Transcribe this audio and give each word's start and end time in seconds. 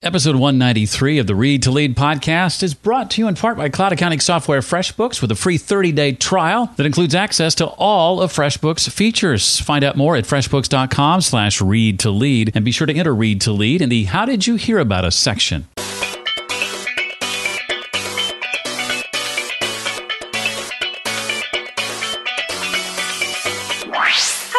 Episode 0.00 0.36
193 0.36 1.18
of 1.18 1.26
the 1.26 1.34
Read 1.34 1.60
to 1.64 1.72
Lead 1.72 1.96
podcast 1.96 2.62
is 2.62 2.72
brought 2.72 3.10
to 3.10 3.20
you 3.20 3.26
in 3.26 3.34
part 3.34 3.56
by 3.56 3.68
cloud 3.68 3.92
accounting 3.92 4.20
software 4.20 4.60
FreshBooks 4.60 5.20
with 5.20 5.32
a 5.32 5.34
free 5.34 5.58
30-day 5.58 6.12
trial 6.12 6.72
that 6.76 6.86
includes 6.86 7.16
access 7.16 7.52
to 7.56 7.66
all 7.66 8.22
of 8.22 8.32
FreshBooks 8.32 8.88
features. 8.88 9.58
Find 9.58 9.82
out 9.82 9.96
more 9.96 10.14
at 10.14 10.22
freshbooks.com 10.22 11.20
slash 11.22 11.60
read 11.60 11.98
to 11.98 12.12
lead 12.12 12.52
and 12.54 12.64
be 12.64 12.70
sure 12.70 12.86
to 12.86 12.94
enter 12.94 13.12
read 13.12 13.40
to 13.40 13.50
lead 13.50 13.82
in 13.82 13.88
the 13.88 14.04
How 14.04 14.24
Did 14.24 14.46
You 14.46 14.54
Hear 14.54 14.78
About 14.78 15.04
Us 15.04 15.16
section. 15.16 15.66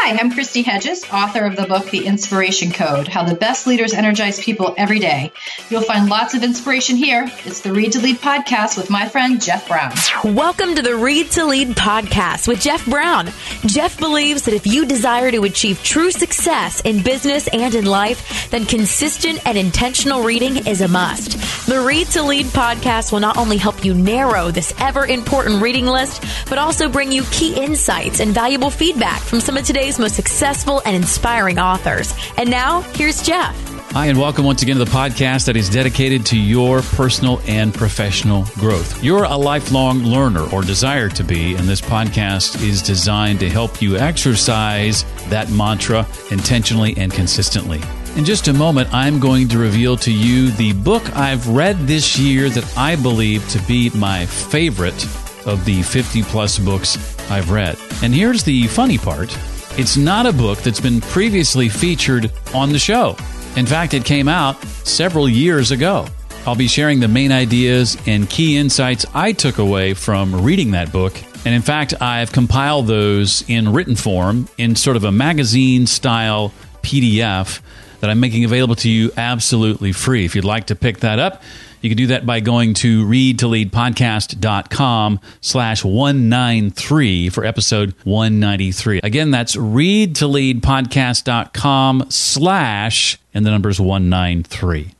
Hi, 0.09 0.17
I'm 0.17 0.31
Kristi 0.31 0.65
Hedges, 0.65 1.05
author 1.13 1.45
of 1.45 1.55
the 1.55 1.67
book 1.67 1.91
The 1.91 2.07
Inspiration 2.07 2.71
Code 2.71 3.07
How 3.07 3.23
the 3.23 3.35
Best 3.35 3.67
Leaders 3.67 3.93
Energize 3.93 4.39
People 4.39 4.73
Every 4.75 4.97
Day. 4.97 5.31
You'll 5.69 5.83
find 5.83 6.09
lots 6.09 6.33
of 6.33 6.41
inspiration 6.41 6.95
here. 6.95 7.29
It's 7.45 7.61
the 7.61 7.71
Read 7.71 7.91
to 7.91 7.99
Lead 7.99 8.15
podcast 8.15 8.75
with 8.75 8.89
my 8.89 9.07
friend 9.07 9.39
Jeff 9.39 9.67
Brown. 9.67 9.93
Welcome 10.23 10.73
to 10.73 10.81
the 10.81 10.95
Read 10.95 11.29
to 11.33 11.45
Lead 11.45 11.75
podcast 11.75 12.47
with 12.47 12.59
Jeff 12.59 12.83
Brown. 12.87 13.27
Jeff 13.67 13.99
believes 13.99 14.41
that 14.45 14.55
if 14.55 14.65
you 14.65 14.83
desire 14.83 15.29
to 15.29 15.43
achieve 15.43 15.83
true 15.83 16.09
success 16.09 16.81
in 16.81 17.03
business 17.03 17.47
and 17.49 17.75
in 17.75 17.85
life, 17.85 18.49
then 18.49 18.65
consistent 18.65 19.39
and 19.45 19.59
intentional 19.59 20.23
reading 20.23 20.65
is 20.65 20.81
a 20.81 20.87
must. 20.87 21.33
The 21.67 21.81
Read 21.81 22.07
to 22.07 22.23
Lead 22.23 22.47
podcast 22.47 23.11
will 23.11 23.19
not 23.19 23.37
only 23.37 23.57
help 23.57 23.85
you 23.85 23.93
narrow 23.93 24.49
this 24.49 24.73
ever 24.79 25.05
important 25.05 25.61
reading 25.61 25.85
list, 25.85 26.23
but 26.49 26.57
also 26.57 26.89
bring 26.89 27.11
you 27.11 27.21
key 27.25 27.53
insights 27.53 28.19
and 28.21 28.33
valuable 28.33 28.71
feedback 28.71 29.21
from 29.21 29.39
some 29.39 29.55
of 29.55 29.63
today's 29.63 29.98
most 29.99 30.15
successful 30.15 30.81
and 30.85 30.95
inspiring 30.95 31.59
authors. 31.59 32.13
And 32.37 32.49
now, 32.49 32.81
here's 32.93 33.21
Jeff. 33.21 33.55
Hi, 33.91 34.05
and 34.05 34.19
welcome 34.19 34.45
once 34.45 34.61
again 34.61 34.77
to 34.77 34.85
the 34.85 34.91
podcast 34.91 35.47
that 35.47 35.57
is 35.57 35.67
dedicated 35.67 36.23
to 36.27 36.37
your 36.37 36.83
personal 36.83 37.41
and 37.47 37.73
professional 37.73 38.45
growth. 38.59 39.03
You're 39.03 39.23
a 39.23 39.35
lifelong 39.35 40.03
learner 40.03 40.43
or 40.53 40.61
desire 40.61 41.09
to 41.09 41.23
be, 41.23 41.55
and 41.55 41.67
this 41.67 41.81
podcast 41.81 42.61
is 42.61 42.83
designed 42.83 43.39
to 43.39 43.49
help 43.49 43.81
you 43.81 43.97
exercise 43.97 45.05
that 45.29 45.49
mantra 45.49 46.05
intentionally 46.29 46.95
and 46.97 47.11
consistently. 47.11 47.81
In 48.15 48.25
just 48.25 48.47
a 48.47 48.53
moment, 48.53 48.93
I'm 48.93 49.19
going 49.19 49.47
to 49.49 49.57
reveal 49.57 49.97
to 49.97 50.13
you 50.13 50.51
the 50.51 50.73
book 50.73 51.15
I've 51.15 51.47
read 51.47 51.75
this 51.87 52.17
year 52.17 52.47
that 52.49 52.77
I 52.77 52.95
believe 52.95 53.47
to 53.49 53.61
be 53.63 53.89
my 53.91 54.27
favorite 54.27 55.03
of 55.47 55.65
the 55.65 55.81
50 55.81 56.21
plus 56.23 56.59
books 56.59 56.97
I've 57.31 57.49
read. 57.49 57.75
And 58.03 58.13
here's 58.13 58.43
the 58.43 58.67
funny 58.67 58.99
part 58.99 59.35
it's 59.79 59.95
not 59.95 60.25
a 60.25 60.33
book 60.33 60.59
that's 60.59 60.81
been 60.81 60.99
previously 60.99 61.69
featured 61.69 62.29
on 62.53 62.73
the 62.73 62.77
show. 62.77 63.15
In 63.55 63.65
fact, 63.65 63.93
it 63.93 64.03
came 64.03 64.27
out 64.27 64.61
several 64.83 65.29
years 65.29 65.71
ago. 65.71 66.05
I'll 66.45 66.53
be 66.53 66.67
sharing 66.67 66.99
the 66.99 67.07
main 67.07 67.31
ideas 67.31 67.97
and 68.05 68.29
key 68.29 68.57
insights 68.57 69.05
I 69.13 69.31
took 69.31 69.57
away 69.57 69.93
from 69.93 70.43
reading 70.43 70.71
that 70.71 70.91
book. 70.91 71.13
And 71.45 71.55
in 71.55 71.61
fact, 71.61 71.93
I've 72.01 72.33
compiled 72.33 72.87
those 72.87 73.45
in 73.47 73.71
written 73.71 73.95
form 73.95 74.49
in 74.57 74.75
sort 74.75 74.97
of 74.97 75.05
a 75.05 75.13
magazine 75.13 75.87
style 75.87 76.51
PDF 76.83 77.61
that 78.01 78.09
I'm 78.09 78.19
making 78.19 78.43
available 78.43 78.75
to 78.75 78.89
you 78.89 79.11
absolutely 79.15 79.93
free. 79.93 80.25
If 80.25 80.35
you'd 80.35 80.43
like 80.43 80.67
to 80.67 80.75
pick 80.75 80.99
that 80.99 81.19
up, 81.19 81.41
you 81.81 81.89
can 81.89 81.97
do 81.97 82.07
that 82.07 82.25
by 82.25 82.39
going 82.39 82.73
to 82.75 83.05
readtoleadpodcast.com 83.05 85.19
slash 85.41 85.83
193 85.83 87.29
for 87.29 87.43
episode 87.45 87.93
193. 88.03 89.01
Again, 89.03 89.31
that's 89.31 89.55
readtoleadpodcast.com 89.55 92.05
slash 92.09 93.19
and 93.33 93.45
the 93.45 93.51
number's 93.51 93.79
193. 93.79 94.91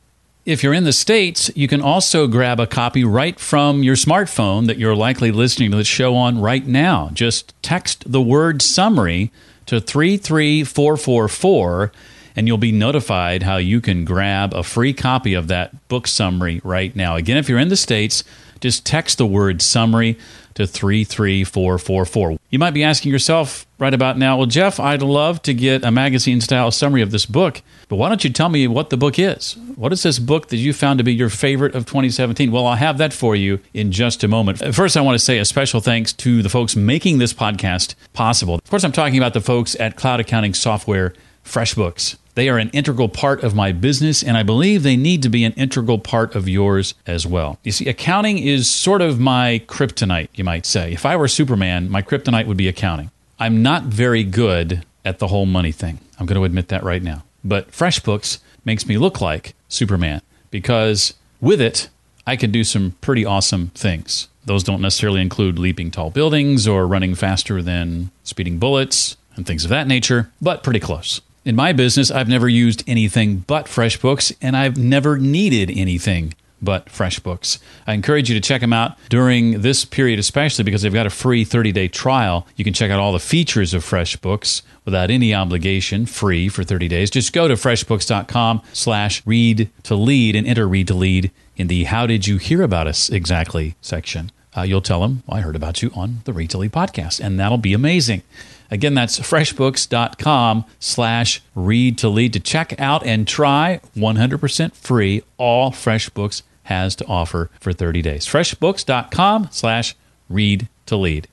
If 0.46 0.62
you're 0.62 0.72
in 0.72 0.84
the 0.84 0.92
States, 0.92 1.50
you 1.54 1.68
can 1.68 1.82
also 1.82 2.26
grab 2.26 2.58
a 2.58 2.66
copy 2.66 3.04
right 3.04 3.38
from 3.38 3.82
your 3.82 3.94
smartphone 3.94 4.66
that 4.66 4.78
you're 4.78 4.96
likely 4.96 5.30
listening 5.30 5.70
to 5.70 5.76
the 5.76 5.84
show 5.84 6.16
on 6.16 6.40
right 6.40 6.66
now. 6.66 7.10
Just 7.12 7.52
text 7.62 8.10
the 8.10 8.22
word 8.22 8.62
summary 8.62 9.30
to 9.66 9.80
33444 9.80 11.92
and 12.40 12.48
you'll 12.48 12.56
be 12.56 12.72
notified 12.72 13.42
how 13.42 13.58
you 13.58 13.82
can 13.82 14.02
grab 14.02 14.54
a 14.54 14.62
free 14.62 14.94
copy 14.94 15.34
of 15.34 15.48
that 15.48 15.88
book 15.88 16.06
summary 16.06 16.58
right 16.64 16.96
now. 16.96 17.14
Again, 17.14 17.36
if 17.36 17.50
you're 17.50 17.58
in 17.58 17.68
the 17.68 17.76
States, 17.76 18.24
just 18.60 18.86
text 18.86 19.18
the 19.18 19.26
word 19.26 19.60
summary 19.60 20.18
to 20.54 20.66
33444. 20.66 22.38
You 22.48 22.58
might 22.58 22.70
be 22.70 22.82
asking 22.82 23.12
yourself 23.12 23.66
right 23.78 23.92
about 23.92 24.16
now, 24.16 24.38
well, 24.38 24.46
Jeff, 24.46 24.80
I'd 24.80 25.02
love 25.02 25.42
to 25.42 25.52
get 25.52 25.84
a 25.84 25.90
magazine 25.90 26.40
style 26.40 26.70
summary 26.70 27.02
of 27.02 27.10
this 27.10 27.26
book, 27.26 27.60
but 27.90 27.96
why 27.96 28.08
don't 28.08 28.24
you 28.24 28.30
tell 28.30 28.48
me 28.48 28.66
what 28.66 28.88
the 28.88 28.96
book 28.96 29.18
is? 29.18 29.58
What 29.76 29.92
is 29.92 30.02
this 30.02 30.18
book 30.18 30.48
that 30.48 30.56
you 30.56 30.72
found 30.72 30.96
to 30.96 31.04
be 31.04 31.12
your 31.12 31.28
favorite 31.28 31.74
of 31.74 31.84
2017? 31.84 32.50
Well, 32.50 32.66
I'll 32.66 32.76
have 32.76 32.96
that 32.96 33.12
for 33.12 33.36
you 33.36 33.60
in 33.74 33.92
just 33.92 34.24
a 34.24 34.28
moment. 34.28 34.74
First, 34.74 34.96
I 34.96 35.02
want 35.02 35.14
to 35.14 35.22
say 35.22 35.36
a 35.36 35.44
special 35.44 35.82
thanks 35.82 36.14
to 36.14 36.40
the 36.40 36.48
folks 36.48 36.74
making 36.74 37.18
this 37.18 37.34
podcast 37.34 37.96
possible. 38.14 38.54
Of 38.54 38.70
course, 38.70 38.82
I'm 38.82 38.92
talking 38.92 39.18
about 39.18 39.34
the 39.34 39.42
folks 39.42 39.78
at 39.78 39.96
cloud 39.96 40.20
accounting 40.20 40.54
software 40.54 41.12
FreshBooks. 41.44 42.16
They 42.34 42.48
are 42.48 42.58
an 42.58 42.70
integral 42.70 43.08
part 43.08 43.42
of 43.42 43.54
my 43.54 43.72
business, 43.72 44.22
and 44.22 44.36
I 44.36 44.42
believe 44.42 44.82
they 44.82 44.96
need 44.96 45.22
to 45.22 45.28
be 45.28 45.44
an 45.44 45.52
integral 45.52 45.98
part 45.98 46.34
of 46.34 46.48
yours 46.48 46.94
as 47.06 47.26
well. 47.26 47.58
You 47.64 47.72
see, 47.72 47.88
accounting 47.88 48.38
is 48.38 48.70
sort 48.70 49.02
of 49.02 49.18
my 49.18 49.62
kryptonite, 49.66 50.28
you 50.34 50.44
might 50.44 50.66
say. 50.66 50.92
If 50.92 51.04
I 51.04 51.16
were 51.16 51.28
Superman, 51.28 51.90
my 51.90 52.02
kryptonite 52.02 52.46
would 52.46 52.56
be 52.56 52.68
accounting. 52.68 53.10
I'm 53.38 53.62
not 53.62 53.84
very 53.84 54.22
good 54.22 54.84
at 55.04 55.18
the 55.18 55.28
whole 55.28 55.46
money 55.46 55.72
thing. 55.72 55.98
I'm 56.18 56.26
going 56.26 56.38
to 56.38 56.44
admit 56.44 56.68
that 56.68 56.82
right 56.82 57.02
now. 57.02 57.24
But 57.42 57.72
FreshBooks 57.72 58.38
makes 58.64 58.86
me 58.86 58.98
look 58.98 59.20
like 59.20 59.54
Superman 59.68 60.20
because 60.50 61.14
with 61.40 61.60
it, 61.60 61.88
I 62.26 62.36
can 62.36 62.50
do 62.50 62.64
some 62.64 62.96
pretty 63.00 63.24
awesome 63.24 63.68
things. 63.74 64.28
Those 64.44 64.62
don't 64.62 64.80
necessarily 64.80 65.20
include 65.20 65.58
leaping 65.58 65.90
tall 65.90 66.10
buildings 66.10 66.68
or 66.68 66.86
running 66.86 67.14
faster 67.14 67.62
than 67.62 68.10
speeding 68.24 68.58
bullets 68.58 69.16
and 69.36 69.46
things 69.46 69.64
of 69.64 69.70
that 69.70 69.86
nature, 69.86 70.30
but 70.40 70.62
pretty 70.62 70.80
close. 70.80 71.20
In 71.50 71.56
my 71.56 71.72
business, 71.72 72.12
I've 72.12 72.28
never 72.28 72.48
used 72.48 72.84
anything 72.86 73.38
but 73.38 73.66
FreshBooks, 73.66 74.32
and 74.40 74.56
I've 74.56 74.76
never 74.76 75.18
needed 75.18 75.68
anything 75.76 76.34
but 76.62 76.86
FreshBooks. 76.86 77.58
I 77.88 77.94
encourage 77.94 78.28
you 78.28 78.36
to 78.36 78.40
check 78.40 78.60
them 78.60 78.72
out 78.72 78.96
during 79.08 79.62
this 79.62 79.84
period, 79.84 80.20
especially 80.20 80.62
because 80.62 80.82
they've 80.82 80.94
got 80.94 81.08
a 81.08 81.10
free 81.10 81.42
30 81.42 81.72
day 81.72 81.88
trial. 81.88 82.46
You 82.54 82.62
can 82.62 82.72
check 82.72 82.92
out 82.92 83.00
all 83.00 83.12
the 83.12 83.18
features 83.18 83.74
of 83.74 83.84
FreshBooks 83.84 84.62
without 84.84 85.10
any 85.10 85.34
obligation, 85.34 86.06
free 86.06 86.48
for 86.48 86.62
30 86.62 86.86
days. 86.86 87.10
Just 87.10 87.32
go 87.32 87.48
to 87.48 87.54
freshbooks.com 87.54 88.62
slash 88.72 89.20
read 89.26 89.70
to 89.82 89.96
lead 89.96 90.36
and 90.36 90.46
enter 90.46 90.68
read 90.68 90.86
to 90.86 90.94
lead 90.94 91.32
in 91.56 91.66
the 91.66 91.82
How 91.82 92.06
Did 92.06 92.28
You 92.28 92.36
Hear 92.36 92.62
About 92.62 92.86
Us 92.86 93.10
Exactly 93.10 93.74
section. 93.80 94.30
Uh, 94.56 94.62
you'll 94.62 94.80
tell 94.80 95.00
them, 95.00 95.22
well, 95.26 95.38
I 95.38 95.40
heard 95.42 95.56
about 95.56 95.82
you 95.82 95.90
on 95.94 96.20
the 96.24 96.32
Lead 96.32 96.50
podcast, 96.50 97.20
and 97.20 97.38
that'll 97.38 97.58
be 97.58 97.72
amazing. 97.72 98.22
Again, 98.70 98.94
that's 98.94 99.18
freshbooks.com 99.18 100.64
slash 100.78 101.42
read 101.54 101.98
to 101.98 102.08
lead 102.08 102.32
to 102.34 102.40
check 102.40 102.78
out 102.80 103.04
and 103.04 103.26
try 103.26 103.80
100% 103.96 104.74
free 104.74 105.22
all 105.38 105.72
FreshBooks 105.72 106.42
has 106.64 106.94
to 106.96 107.06
offer 107.06 107.50
for 107.58 107.72
30 107.72 108.02
days. 108.02 108.26
Freshbooks.com 108.26 109.48
slash 109.50 109.96
read 110.28 110.68
to 110.86 110.96
lead. 110.96 111.26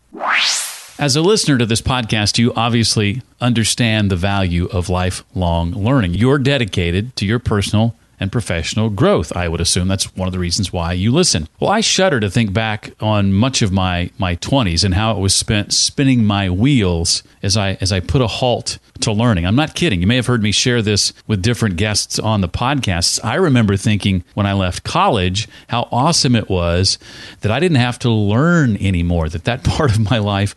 As 0.99 1.15
a 1.15 1.21
listener 1.21 1.59
to 1.59 1.65
this 1.67 1.81
podcast, 1.81 2.39
you 2.39 2.51
obviously 2.55 3.21
understand 3.39 4.09
the 4.09 4.15
value 4.15 4.65
of 4.67 4.89
lifelong 4.89 5.71
learning. 5.73 6.15
You're 6.15 6.39
dedicated 6.39 7.15
to 7.17 7.25
your 7.25 7.37
personal 7.37 7.95
and 8.19 8.31
professional 8.31 8.89
growth. 8.89 9.35
I 9.35 9.47
would 9.47 9.61
assume 9.61 9.87
that's 9.87 10.15
one 10.15 10.27
of 10.27 10.31
the 10.31 10.39
reasons 10.39 10.73
why 10.73 10.93
you 10.93 11.11
listen. 11.11 11.47
Well, 11.59 11.69
I 11.69 11.81
shudder 11.81 12.19
to 12.19 12.29
think 12.29 12.53
back 12.53 12.91
on 12.99 13.33
much 13.33 13.61
of 13.61 13.71
my 13.71 14.11
my 14.17 14.35
20s 14.37 14.83
and 14.83 14.93
how 14.93 15.11
it 15.11 15.19
was 15.19 15.35
spent 15.35 15.73
spinning 15.73 16.25
my 16.25 16.49
wheels 16.49 17.23
as 17.43 17.55
I 17.55 17.77
as 17.81 17.91
I 17.91 17.99
put 17.99 18.21
a 18.21 18.27
halt 18.27 18.79
to 19.01 19.11
learning. 19.11 19.45
I'm 19.45 19.55
not 19.55 19.75
kidding. 19.75 20.01
You 20.01 20.07
may 20.07 20.15
have 20.15 20.25
heard 20.25 20.41
me 20.41 20.51
share 20.51 20.81
this 20.81 21.13
with 21.27 21.41
different 21.41 21.77
guests 21.77 22.17
on 22.17 22.41
the 22.41 22.49
podcasts. 22.49 23.19
I 23.23 23.35
remember 23.35 23.77
thinking 23.77 24.23
when 24.33 24.45
I 24.45 24.53
left 24.53 24.83
college 24.83 25.47
how 25.69 25.87
awesome 25.91 26.35
it 26.35 26.49
was 26.49 26.97
that 27.41 27.51
I 27.51 27.59
didn't 27.59 27.77
have 27.77 27.99
to 27.99 28.09
learn 28.09 28.77
anymore, 28.77 29.29
that 29.29 29.45
that 29.45 29.63
part 29.63 29.91
of 29.91 29.99
my 29.99 30.17
life 30.17 30.55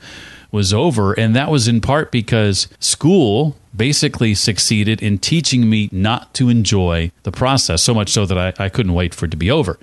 was 0.53 0.73
over 0.73 1.13
and 1.13 1.37
that 1.37 1.51
was 1.51 1.69
in 1.69 1.81
part 1.81 2.11
because 2.11 2.67
school 2.81 3.57
basically 3.81 4.35
succeeded 4.35 5.03
in 5.03 5.17
teaching 5.17 5.71
me 5.71 5.89
not 5.91 6.35
to 6.35 6.51
enjoy 6.51 7.11
the 7.23 7.33
process, 7.33 7.83
so 7.83 7.95
much 7.95 8.11
so 8.11 8.27
that 8.27 8.37
I, 8.37 8.65
I 8.67 8.69
couldn't 8.69 8.93
wait 8.93 9.15
for 9.15 9.25
it 9.25 9.31
to 9.31 9.39
be 9.39 9.51
over. 9.51 9.79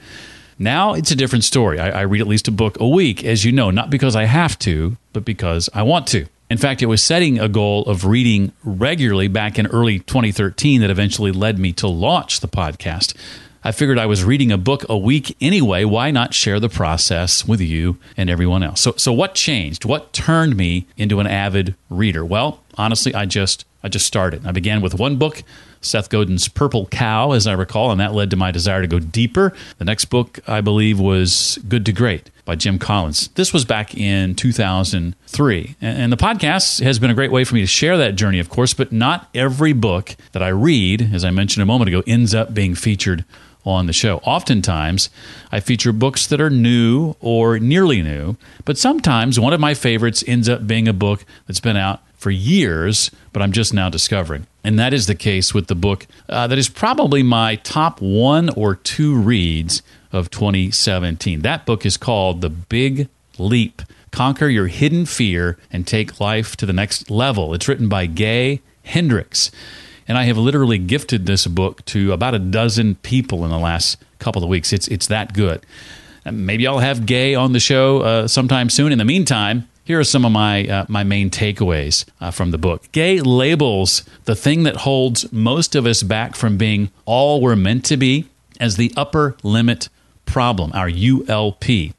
Now 0.60 0.94
it's 0.94 1.10
a 1.10 1.16
different 1.16 1.44
story. 1.44 1.80
I, 1.80 1.90
I 1.90 2.02
read 2.02 2.22
at 2.22 2.28
least 2.28 2.48
a 2.48 2.52
book 2.52 2.80
a 2.80 2.88
week, 2.88 3.26
as 3.26 3.44
you 3.44 3.52
know, 3.52 3.72
not 3.72 3.90
because 3.90 4.16
I 4.16 4.26
have 4.26 4.60
to, 4.60 4.98
but 5.14 5.26
because 5.26 5.68
I 5.74 5.82
want 5.82 6.06
to. 6.10 6.28
In 6.48 6.60
fact, 6.60 6.84
it 6.84 6.86
was 6.86 7.02
setting 7.02 7.40
a 7.40 7.50
goal 7.50 7.86
of 7.86 8.06
reading 8.06 8.52
regularly 8.64 9.28
back 9.30 9.58
in 9.58 9.66
early 9.66 9.98
2013 9.98 10.82
that 10.82 10.92
eventually 10.92 11.32
led 11.32 11.58
me 11.58 11.74
to 11.74 11.88
launch 11.88 12.42
the 12.42 12.48
podcast. 12.48 13.16
I 13.64 13.72
figured 13.72 13.98
I 13.98 14.06
was 14.06 14.24
reading 14.24 14.52
a 14.52 14.60
book 14.60 14.86
a 14.88 14.98
week 14.98 15.36
anyway. 15.42 15.86
Why 15.86 16.12
not 16.12 16.36
share 16.36 16.60
the 16.60 16.70
process 16.70 17.48
with 17.48 17.62
you 17.62 17.98
and 18.16 18.30
everyone 18.30 18.62
else? 18.62 18.80
So, 18.80 18.94
so 18.96 19.12
what 19.12 19.34
changed? 19.34 19.86
What 19.86 20.14
turned 20.14 20.56
me 20.56 20.86
into 20.98 21.20
an 21.20 21.26
avid 21.26 21.74
reader? 21.90 22.24
Well, 22.24 22.64
honestly, 22.78 23.16
I 23.16 23.26
just 23.26 23.66
I 23.84 23.90
just 23.90 24.06
started. 24.06 24.46
I 24.46 24.52
began 24.52 24.82
with 24.82 24.96
one 24.96 25.18
book, 25.18 25.44
Seth 25.82 26.10
Godin's 26.10 26.48
Purple 26.48 26.88
Cow, 26.88 27.32
as 27.32 27.48
I 27.48 27.54
recall, 27.54 27.92
and 27.92 28.00
that 28.00 28.14
led 28.14 28.32
to 28.32 28.36
my 28.36 28.52
desire 28.52 28.82
to 28.82 28.88
go 28.88 29.00
deeper. 29.00 29.54
The 29.78 29.86
next 29.86 30.06
book, 30.06 30.40
I 30.48 30.62
believe, 30.62 31.00
was 31.00 31.60
Good 31.68 31.86
to 31.86 31.94
Great 31.94 32.32
by 32.44 32.56
Jim 32.56 32.80
Collins. 32.80 33.28
This 33.36 33.54
was 33.54 33.66
back 33.66 33.96
in 33.96 34.34
2003. 34.34 35.76
And 35.82 36.12
the 36.12 36.18
podcast 36.18 36.82
has 36.82 36.98
been 36.98 37.12
a 37.12 37.14
great 37.14 37.32
way 37.32 37.44
for 37.44 37.56
me 37.56 37.62
to 37.62 37.68
share 37.68 37.98
that 37.98 38.16
journey, 38.16 38.40
of 38.40 38.50
course, 38.50 38.74
but 38.74 38.92
not 38.92 39.30
every 39.36 39.74
book 39.74 40.16
that 40.32 40.42
I 40.42 40.48
read, 40.50 41.10
as 41.14 41.24
I 41.24 41.30
mentioned 41.30 41.62
a 41.62 41.66
moment 41.66 41.90
ago, 41.90 42.04
ends 42.08 42.34
up 42.34 42.54
being 42.54 42.74
featured 42.74 43.26
on 43.66 43.86
the 43.86 43.94
show. 43.94 44.18
Oftentimes, 44.20 45.10
I 45.52 45.60
feature 45.60 45.92
books 45.92 46.26
that 46.28 46.40
are 46.40 46.50
new 46.50 47.16
or 47.20 47.60
nearly 47.60 48.02
new, 48.02 48.38
but 48.64 48.78
sometimes 48.78 49.40
one 49.40 49.52
of 49.52 49.60
my 49.60 49.74
favorites 49.74 50.24
ends 50.26 50.48
up 50.48 50.66
being 50.66 50.88
a 50.88 50.94
book 50.94 51.26
that's 51.46 51.60
been 51.60 51.76
out 51.76 52.02
for 52.18 52.32
years, 52.32 53.12
but 53.32 53.42
I'm 53.42 53.52
just 53.52 53.74
now 53.74 53.90
discovering. 53.90 54.48
And 54.64 54.78
that 54.80 54.94
is 54.94 55.06
the 55.06 55.16
case 55.16 55.54
with 55.54 55.68
the 55.68 55.76
book 55.76 56.08
uh, 56.28 56.48
that 56.48 56.58
is 56.58 56.68
probably 56.68 57.24
my 57.24 57.56
top 57.58 58.02
one 58.02 58.50
or 58.50 58.76
two 58.76 59.16
reads 59.16 59.82
of 60.12 60.30
2017. 60.30 61.42
That 61.42 61.66
book 61.66 61.86
is 61.86 61.96
called 61.96 62.42
The 62.42 62.50
Big 62.50 63.08
Leap 63.38 63.82
Conquer 64.12 64.48
Your 64.48 64.68
Hidden 64.68 65.06
Fear 65.06 65.58
and 65.72 65.86
Take 65.86 66.20
Life 66.20 66.56
to 66.58 66.66
the 66.66 66.74
Next 66.74 67.12
Level. 67.12 67.54
It's 67.54 67.68
written 67.68 67.88
by 67.88 68.08
Gay 68.08 68.62
Hendricks. 68.84 69.52
And 70.08 70.18
I 70.18 70.24
have 70.24 70.38
literally 70.38 70.78
gifted 70.78 71.26
this 71.26 71.46
book 71.46 71.84
to 71.86 72.14
about 72.14 72.34
a 72.34 72.40
dozen 72.40 72.96
people 72.96 73.44
in 73.44 73.52
the 73.52 73.60
last 73.60 73.98
couple 74.20 74.44
of 74.44 74.50
weeks. 74.50 74.74
It's, 74.74 74.88
it's 74.88 75.08
that 75.08 75.34
good. 75.34 75.66
Maybe 76.26 76.66
I'll 76.66 76.80
have 76.80 77.06
Gay 77.06 77.36
on 77.36 77.54
the 77.54 77.60
show 77.60 78.00
uh, 78.02 78.28
sometime 78.28 78.70
soon. 78.70 78.92
In 78.92 78.98
the 78.98 79.06
meantime, 79.06 79.68
here 79.88 80.02
are 80.02 80.04
some 80.04 80.26
of 80.26 80.34
my 80.34 80.68
uh, 80.68 80.86
my 80.90 81.06
main 81.06 81.30
takeaways 81.30 82.04
uh, 82.20 82.30
from 82.30 82.52
the 82.52 82.58
book. 82.58 82.92
Gay 82.92 83.22
labels 83.22 84.04
the 84.26 84.36
thing 84.36 84.64
that 84.64 84.76
holds 84.76 85.32
most 85.32 85.76
of 85.76 85.86
us 85.86 86.04
back 86.04 86.36
from 86.36 86.58
being 86.58 86.92
all 87.06 87.40
we're 87.40 87.56
meant 87.56 87.86
to 87.86 87.96
be 87.96 88.26
as 88.60 88.76
the 88.76 88.92
upper 88.98 89.38
limit 89.44 89.88
problem, 90.26 90.72
our 90.74 90.90
ULP. 90.90 91.94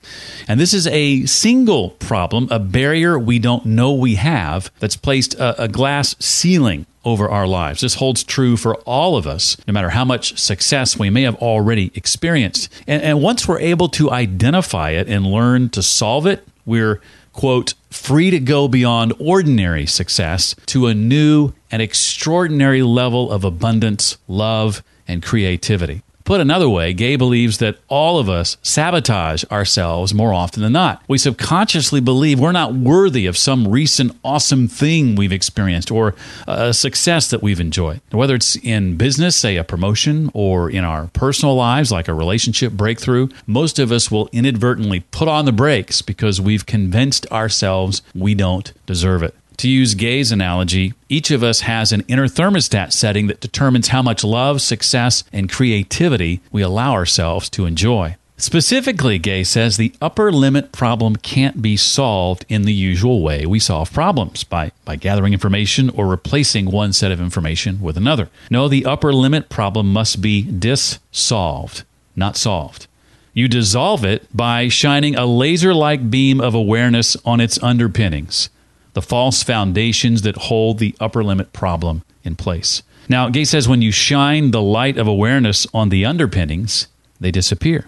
And 0.46 0.60
this 0.60 0.74
is 0.74 0.86
a 0.88 1.24
single 1.24 1.92
problem, 1.92 2.46
a 2.50 2.58
barrier 2.58 3.18
we 3.18 3.38
don't 3.38 3.64
know 3.64 3.94
we 3.94 4.16
have 4.16 4.70
that's 4.80 4.98
placed 4.98 5.32
a, 5.36 5.62
a, 5.62 5.66
glass 5.66 6.14
ceiling 6.20 6.84
over 7.06 7.26
our 7.30 7.46
lives. 7.46 7.80
This 7.80 7.94
holds 7.94 8.22
true 8.22 8.58
for 8.58 8.74
all 8.80 9.16
of 9.16 9.26
us, 9.26 9.56
no 9.66 9.72
matter 9.72 9.88
how 9.88 10.04
much 10.04 10.38
success 10.38 10.98
we 10.98 11.08
may 11.08 11.22
have 11.22 11.36
already 11.36 11.90
experienced. 11.94 12.68
And, 12.86 13.02
and 13.02 13.22
once 13.22 13.48
we're 13.48 13.60
able 13.60 13.88
to 13.90 14.10
identify 14.10 14.90
it 14.90 15.08
and 15.08 15.24
learn 15.24 15.70
to 15.70 15.82
solve 15.82 16.26
it, 16.26 16.46
we're 16.68 17.00
quote, 17.38 17.74
free 17.88 18.30
to 18.30 18.40
go 18.40 18.66
beyond 18.66 19.12
ordinary 19.20 19.86
success 19.86 20.56
to 20.66 20.88
a 20.88 20.94
new 20.94 21.52
and 21.70 21.80
extraordinary 21.80 22.82
level 22.82 23.30
of 23.30 23.44
abundance, 23.44 24.18
love, 24.26 24.82
and 25.06 25.22
creativity. 25.22 26.02
Put 26.28 26.42
another 26.42 26.68
way, 26.68 26.92
Gay 26.92 27.16
believes 27.16 27.56
that 27.56 27.78
all 27.88 28.18
of 28.18 28.28
us 28.28 28.58
sabotage 28.60 29.44
ourselves 29.50 30.12
more 30.12 30.34
often 30.34 30.62
than 30.62 30.74
not. 30.74 31.02
We 31.08 31.16
subconsciously 31.16 32.02
believe 32.02 32.38
we're 32.38 32.52
not 32.52 32.74
worthy 32.74 33.24
of 33.24 33.38
some 33.38 33.66
recent 33.66 34.14
awesome 34.22 34.68
thing 34.68 35.16
we've 35.16 35.32
experienced 35.32 35.90
or 35.90 36.14
uh, 36.46 36.66
a 36.68 36.74
success 36.74 37.30
that 37.30 37.42
we've 37.42 37.60
enjoyed. 37.60 38.02
Whether 38.10 38.34
it's 38.34 38.56
in 38.56 38.98
business, 38.98 39.36
say 39.36 39.56
a 39.56 39.64
promotion, 39.64 40.30
or 40.34 40.68
in 40.68 40.84
our 40.84 41.06
personal 41.14 41.54
lives, 41.54 41.90
like 41.90 42.08
a 42.08 42.12
relationship 42.12 42.74
breakthrough, 42.74 43.28
most 43.46 43.78
of 43.78 43.90
us 43.90 44.10
will 44.10 44.28
inadvertently 44.30 45.00
put 45.00 45.28
on 45.28 45.46
the 45.46 45.52
brakes 45.52 46.02
because 46.02 46.42
we've 46.42 46.66
convinced 46.66 47.26
ourselves 47.32 48.02
we 48.14 48.34
don't 48.34 48.74
deserve 48.84 49.22
it. 49.22 49.34
To 49.58 49.68
use 49.68 49.96
Gay's 49.96 50.30
analogy, 50.30 50.94
each 51.08 51.32
of 51.32 51.42
us 51.42 51.62
has 51.62 51.90
an 51.90 52.04
inner 52.06 52.28
thermostat 52.28 52.92
setting 52.92 53.26
that 53.26 53.40
determines 53.40 53.88
how 53.88 54.02
much 54.02 54.22
love, 54.22 54.62
success, 54.62 55.24
and 55.32 55.50
creativity 55.50 56.40
we 56.52 56.62
allow 56.62 56.92
ourselves 56.92 57.50
to 57.50 57.66
enjoy. 57.66 58.14
Specifically, 58.36 59.18
Gay 59.18 59.42
says 59.42 59.76
the 59.76 59.92
upper 60.00 60.30
limit 60.30 60.70
problem 60.70 61.16
can't 61.16 61.60
be 61.60 61.76
solved 61.76 62.46
in 62.48 62.62
the 62.62 62.72
usual 62.72 63.20
way 63.20 63.46
we 63.46 63.58
solve 63.58 63.92
problems 63.92 64.44
by, 64.44 64.70
by 64.84 64.94
gathering 64.94 65.32
information 65.32 65.90
or 65.90 66.06
replacing 66.06 66.70
one 66.70 66.92
set 66.92 67.10
of 67.10 67.20
information 67.20 67.80
with 67.80 67.96
another. 67.96 68.30
No, 68.50 68.68
the 68.68 68.86
upper 68.86 69.12
limit 69.12 69.48
problem 69.48 69.92
must 69.92 70.22
be 70.22 70.42
dissolved, 70.42 71.82
not 72.14 72.36
solved. 72.36 72.86
You 73.34 73.48
dissolve 73.48 74.04
it 74.04 74.24
by 74.32 74.68
shining 74.68 75.16
a 75.16 75.26
laser 75.26 75.74
like 75.74 76.12
beam 76.12 76.40
of 76.40 76.54
awareness 76.54 77.16
on 77.24 77.40
its 77.40 77.60
underpinnings 77.60 78.50
the 78.98 79.02
false 79.02 79.44
foundations 79.44 80.22
that 80.22 80.36
hold 80.36 80.80
the 80.80 80.92
upper 80.98 81.22
limit 81.22 81.52
problem 81.52 82.02
in 82.24 82.34
place. 82.34 82.82
Now, 83.08 83.28
Gay 83.28 83.44
says 83.44 83.68
when 83.68 83.80
you 83.80 83.92
shine 83.92 84.50
the 84.50 84.60
light 84.60 84.98
of 84.98 85.06
awareness 85.06 85.68
on 85.72 85.90
the 85.90 86.04
underpinnings, 86.04 86.88
they 87.20 87.30
disappear. 87.30 87.86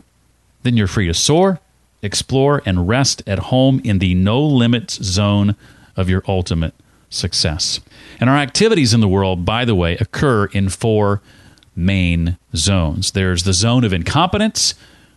Then 0.62 0.76
you're 0.76 0.86
free 0.86 1.08
to 1.08 1.14
soar, 1.14 1.58
explore, 2.00 2.62
and 2.64 2.86
rest 2.86 3.24
at 3.26 3.50
home 3.50 3.80
in 3.82 3.98
the 3.98 4.14
no 4.14 4.40
limits 4.40 5.02
zone 5.02 5.56
of 5.96 6.08
your 6.08 6.22
ultimate 6.28 6.74
success. 7.08 7.80
And 8.20 8.30
our 8.30 8.36
activities 8.36 8.94
in 8.94 9.00
the 9.00 9.08
world, 9.08 9.44
by 9.44 9.64
the 9.64 9.74
way, 9.74 9.96
occur 9.96 10.44
in 10.52 10.68
four 10.68 11.20
main 11.74 12.38
zones 12.54 13.10
there's 13.10 13.42
the 13.42 13.52
zone 13.52 13.82
of 13.82 13.92
incompetence, 13.92 14.74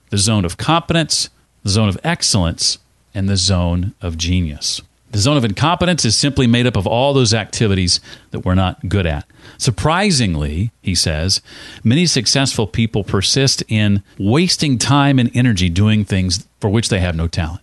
the 0.10 0.18
zone 0.18 0.44
of 0.44 0.58
competence, 0.58 1.30
the 1.62 1.70
zone 1.70 1.90
of 1.90 2.00
excellence, 2.04 2.80
and 3.14 3.30
the 3.30 3.38
zone 3.38 3.94
of 4.02 4.18
genius. 4.18 4.82
The 5.14 5.20
zone 5.20 5.38
of 5.38 5.46
incompetence 5.46 6.06
is 6.06 6.16
simply 6.16 6.48
made 6.48 6.66
up 6.66 6.76
of 6.76 6.88
all 6.88 7.14
those 7.14 7.36
activities 7.36 8.00
that 8.32 8.40
we're 8.40 8.56
not 8.56 8.90
good 8.90 9.06
at. 9.06 9.28
Surprisingly, 9.60 10.72
he 10.82 10.96
says, 10.96 11.40
many 11.84 12.08
successful 12.08 12.66
people 12.66 13.04
persist 13.04 13.64
in 13.68 14.02
wasting 14.18 14.80
time 14.80 15.20
and 15.20 15.30
energy 15.36 15.70
doing 15.70 16.04
things 16.04 16.48
for 16.60 16.68
which 16.68 16.90
they 16.90 17.00
have 17.00 17.16
no 17.16 17.28
talent. 17.28 17.62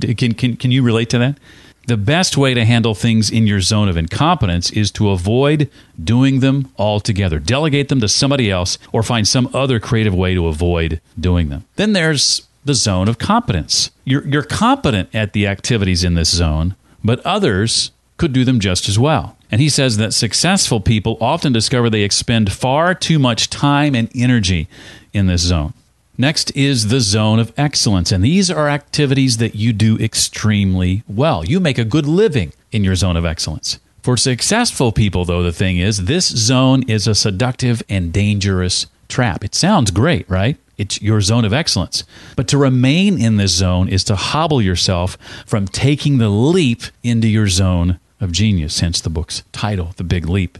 can, 0.16 0.34
can, 0.34 0.56
can 0.56 0.72
you 0.72 0.82
relate 0.82 1.08
to 1.10 1.18
that? 1.18 1.38
The 1.86 1.96
best 1.96 2.36
way 2.36 2.52
to 2.52 2.64
handle 2.64 2.96
things 2.96 3.30
in 3.30 3.46
your 3.46 3.60
zone 3.60 3.88
of 3.88 3.96
incompetence 3.96 4.72
is 4.72 4.90
to 4.92 5.10
avoid 5.10 5.70
doing 6.02 6.40
them 6.40 6.72
altogether. 6.78 7.38
Delegate 7.38 7.90
them 7.90 8.00
to 8.00 8.08
somebody 8.08 8.50
else 8.50 8.76
or 8.92 9.04
find 9.04 9.28
some 9.28 9.48
other 9.54 9.78
creative 9.78 10.14
way 10.16 10.34
to 10.34 10.48
avoid 10.48 11.00
doing 11.18 11.48
them. 11.48 11.64
Then 11.76 11.92
there's 11.92 12.48
the 12.64 12.74
zone 12.74 13.08
of 13.08 13.18
competence. 13.18 13.90
You're, 14.04 14.26
you're 14.26 14.42
competent 14.42 15.14
at 15.14 15.32
the 15.32 15.46
activities 15.46 16.04
in 16.04 16.14
this 16.14 16.30
zone, 16.30 16.76
but 17.02 17.20
others 17.26 17.90
could 18.16 18.32
do 18.32 18.44
them 18.44 18.60
just 18.60 18.88
as 18.88 18.98
well. 18.98 19.36
And 19.50 19.60
he 19.60 19.68
says 19.68 19.96
that 19.96 20.14
successful 20.14 20.80
people 20.80 21.18
often 21.20 21.52
discover 21.52 21.90
they 21.90 22.02
expend 22.02 22.52
far 22.52 22.94
too 22.94 23.18
much 23.18 23.50
time 23.50 23.94
and 23.94 24.08
energy 24.14 24.68
in 25.12 25.26
this 25.26 25.42
zone. 25.42 25.74
Next 26.16 26.54
is 26.56 26.88
the 26.88 27.00
zone 27.00 27.38
of 27.38 27.52
excellence, 27.56 28.12
and 28.12 28.22
these 28.22 28.50
are 28.50 28.68
activities 28.68 29.38
that 29.38 29.54
you 29.54 29.72
do 29.72 29.98
extremely 29.98 31.02
well. 31.08 31.44
You 31.44 31.58
make 31.58 31.78
a 31.78 31.84
good 31.84 32.06
living 32.06 32.52
in 32.70 32.84
your 32.84 32.94
zone 32.94 33.16
of 33.16 33.24
excellence. 33.24 33.78
For 34.02 34.16
successful 34.16 34.92
people, 34.92 35.24
though, 35.24 35.42
the 35.42 35.52
thing 35.52 35.78
is, 35.78 36.04
this 36.04 36.26
zone 36.26 36.82
is 36.88 37.06
a 37.06 37.14
seductive 37.14 37.82
and 37.88 38.12
dangerous 38.12 38.86
trap. 39.08 39.44
It 39.44 39.54
sounds 39.54 39.90
great, 39.90 40.28
right? 40.28 40.56
It's 40.82 41.00
your 41.00 41.20
zone 41.20 41.44
of 41.44 41.52
excellence. 41.52 42.02
But 42.34 42.48
to 42.48 42.58
remain 42.58 43.16
in 43.16 43.36
this 43.36 43.54
zone 43.54 43.88
is 43.88 44.02
to 44.04 44.16
hobble 44.16 44.60
yourself 44.60 45.16
from 45.46 45.68
taking 45.68 46.18
the 46.18 46.28
leap 46.28 46.82
into 47.04 47.28
your 47.28 47.46
zone 47.46 48.00
of 48.20 48.32
genius, 48.32 48.80
hence 48.80 49.00
the 49.00 49.08
book's 49.08 49.44
title, 49.52 49.92
The 49.96 50.02
Big 50.02 50.28
Leap. 50.28 50.58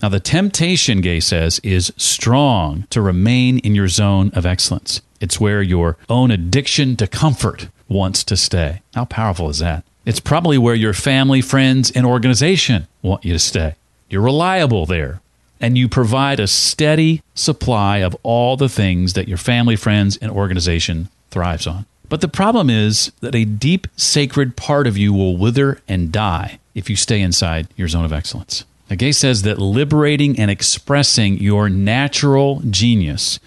Now, 0.00 0.10
the 0.10 0.20
temptation, 0.20 1.00
Gay 1.00 1.18
says, 1.18 1.60
is 1.64 1.92
strong 1.96 2.86
to 2.90 3.02
remain 3.02 3.58
in 3.58 3.74
your 3.74 3.88
zone 3.88 4.30
of 4.34 4.46
excellence. 4.46 5.02
It's 5.20 5.40
where 5.40 5.60
your 5.60 5.96
own 6.08 6.30
addiction 6.30 6.94
to 6.98 7.08
comfort 7.08 7.68
wants 7.88 8.22
to 8.24 8.36
stay. 8.36 8.80
How 8.94 9.06
powerful 9.06 9.50
is 9.50 9.58
that? 9.58 9.82
It's 10.06 10.20
probably 10.20 10.56
where 10.56 10.76
your 10.76 10.94
family, 10.94 11.40
friends, 11.40 11.90
and 11.90 12.06
organization 12.06 12.86
want 13.02 13.24
you 13.24 13.32
to 13.32 13.40
stay. 13.40 13.74
You're 14.08 14.22
reliable 14.22 14.86
there 14.86 15.20
and 15.60 15.78
you 15.78 15.88
provide 15.88 16.40
a 16.40 16.46
steady 16.46 17.22
supply 17.34 17.98
of 17.98 18.16
all 18.22 18.56
the 18.56 18.68
things 18.68 19.14
that 19.14 19.28
your 19.28 19.38
family, 19.38 19.76
friends, 19.76 20.16
and 20.16 20.30
organization 20.30 21.08
thrives 21.30 21.66
on. 21.66 21.86
But 22.08 22.20
the 22.20 22.28
problem 22.28 22.70
is 22.70 23.12
that 23.20 23.34
a 23.34 23.44
deep 23.44 23.86
sacred 23.96 24.56
part 24.56 24.86
of 24.86 24.98
you 24.98 25.12
will 25.12 25.36
wither 25.36 25.80
and 25.88 26.12
die 26.12 26.58
if 26.74 26.90
you 26.90 26.96
stay 26.96 27.20
inside 27.20 27.68
your 27.76 27.88
zone 27.88 28.04
of 28.04 28.12
excellence. 28.12 28.64
Now, 28.90 28.96
Gay 28.96 29.12
says 29.12 29.42
that 29.42 29.58
liberating 29.58 30.38
and 30.38 30.50
expressing 30.50 31.38
your 31.38 31.68
natural 31.68 32.60
genius 32.68 33.40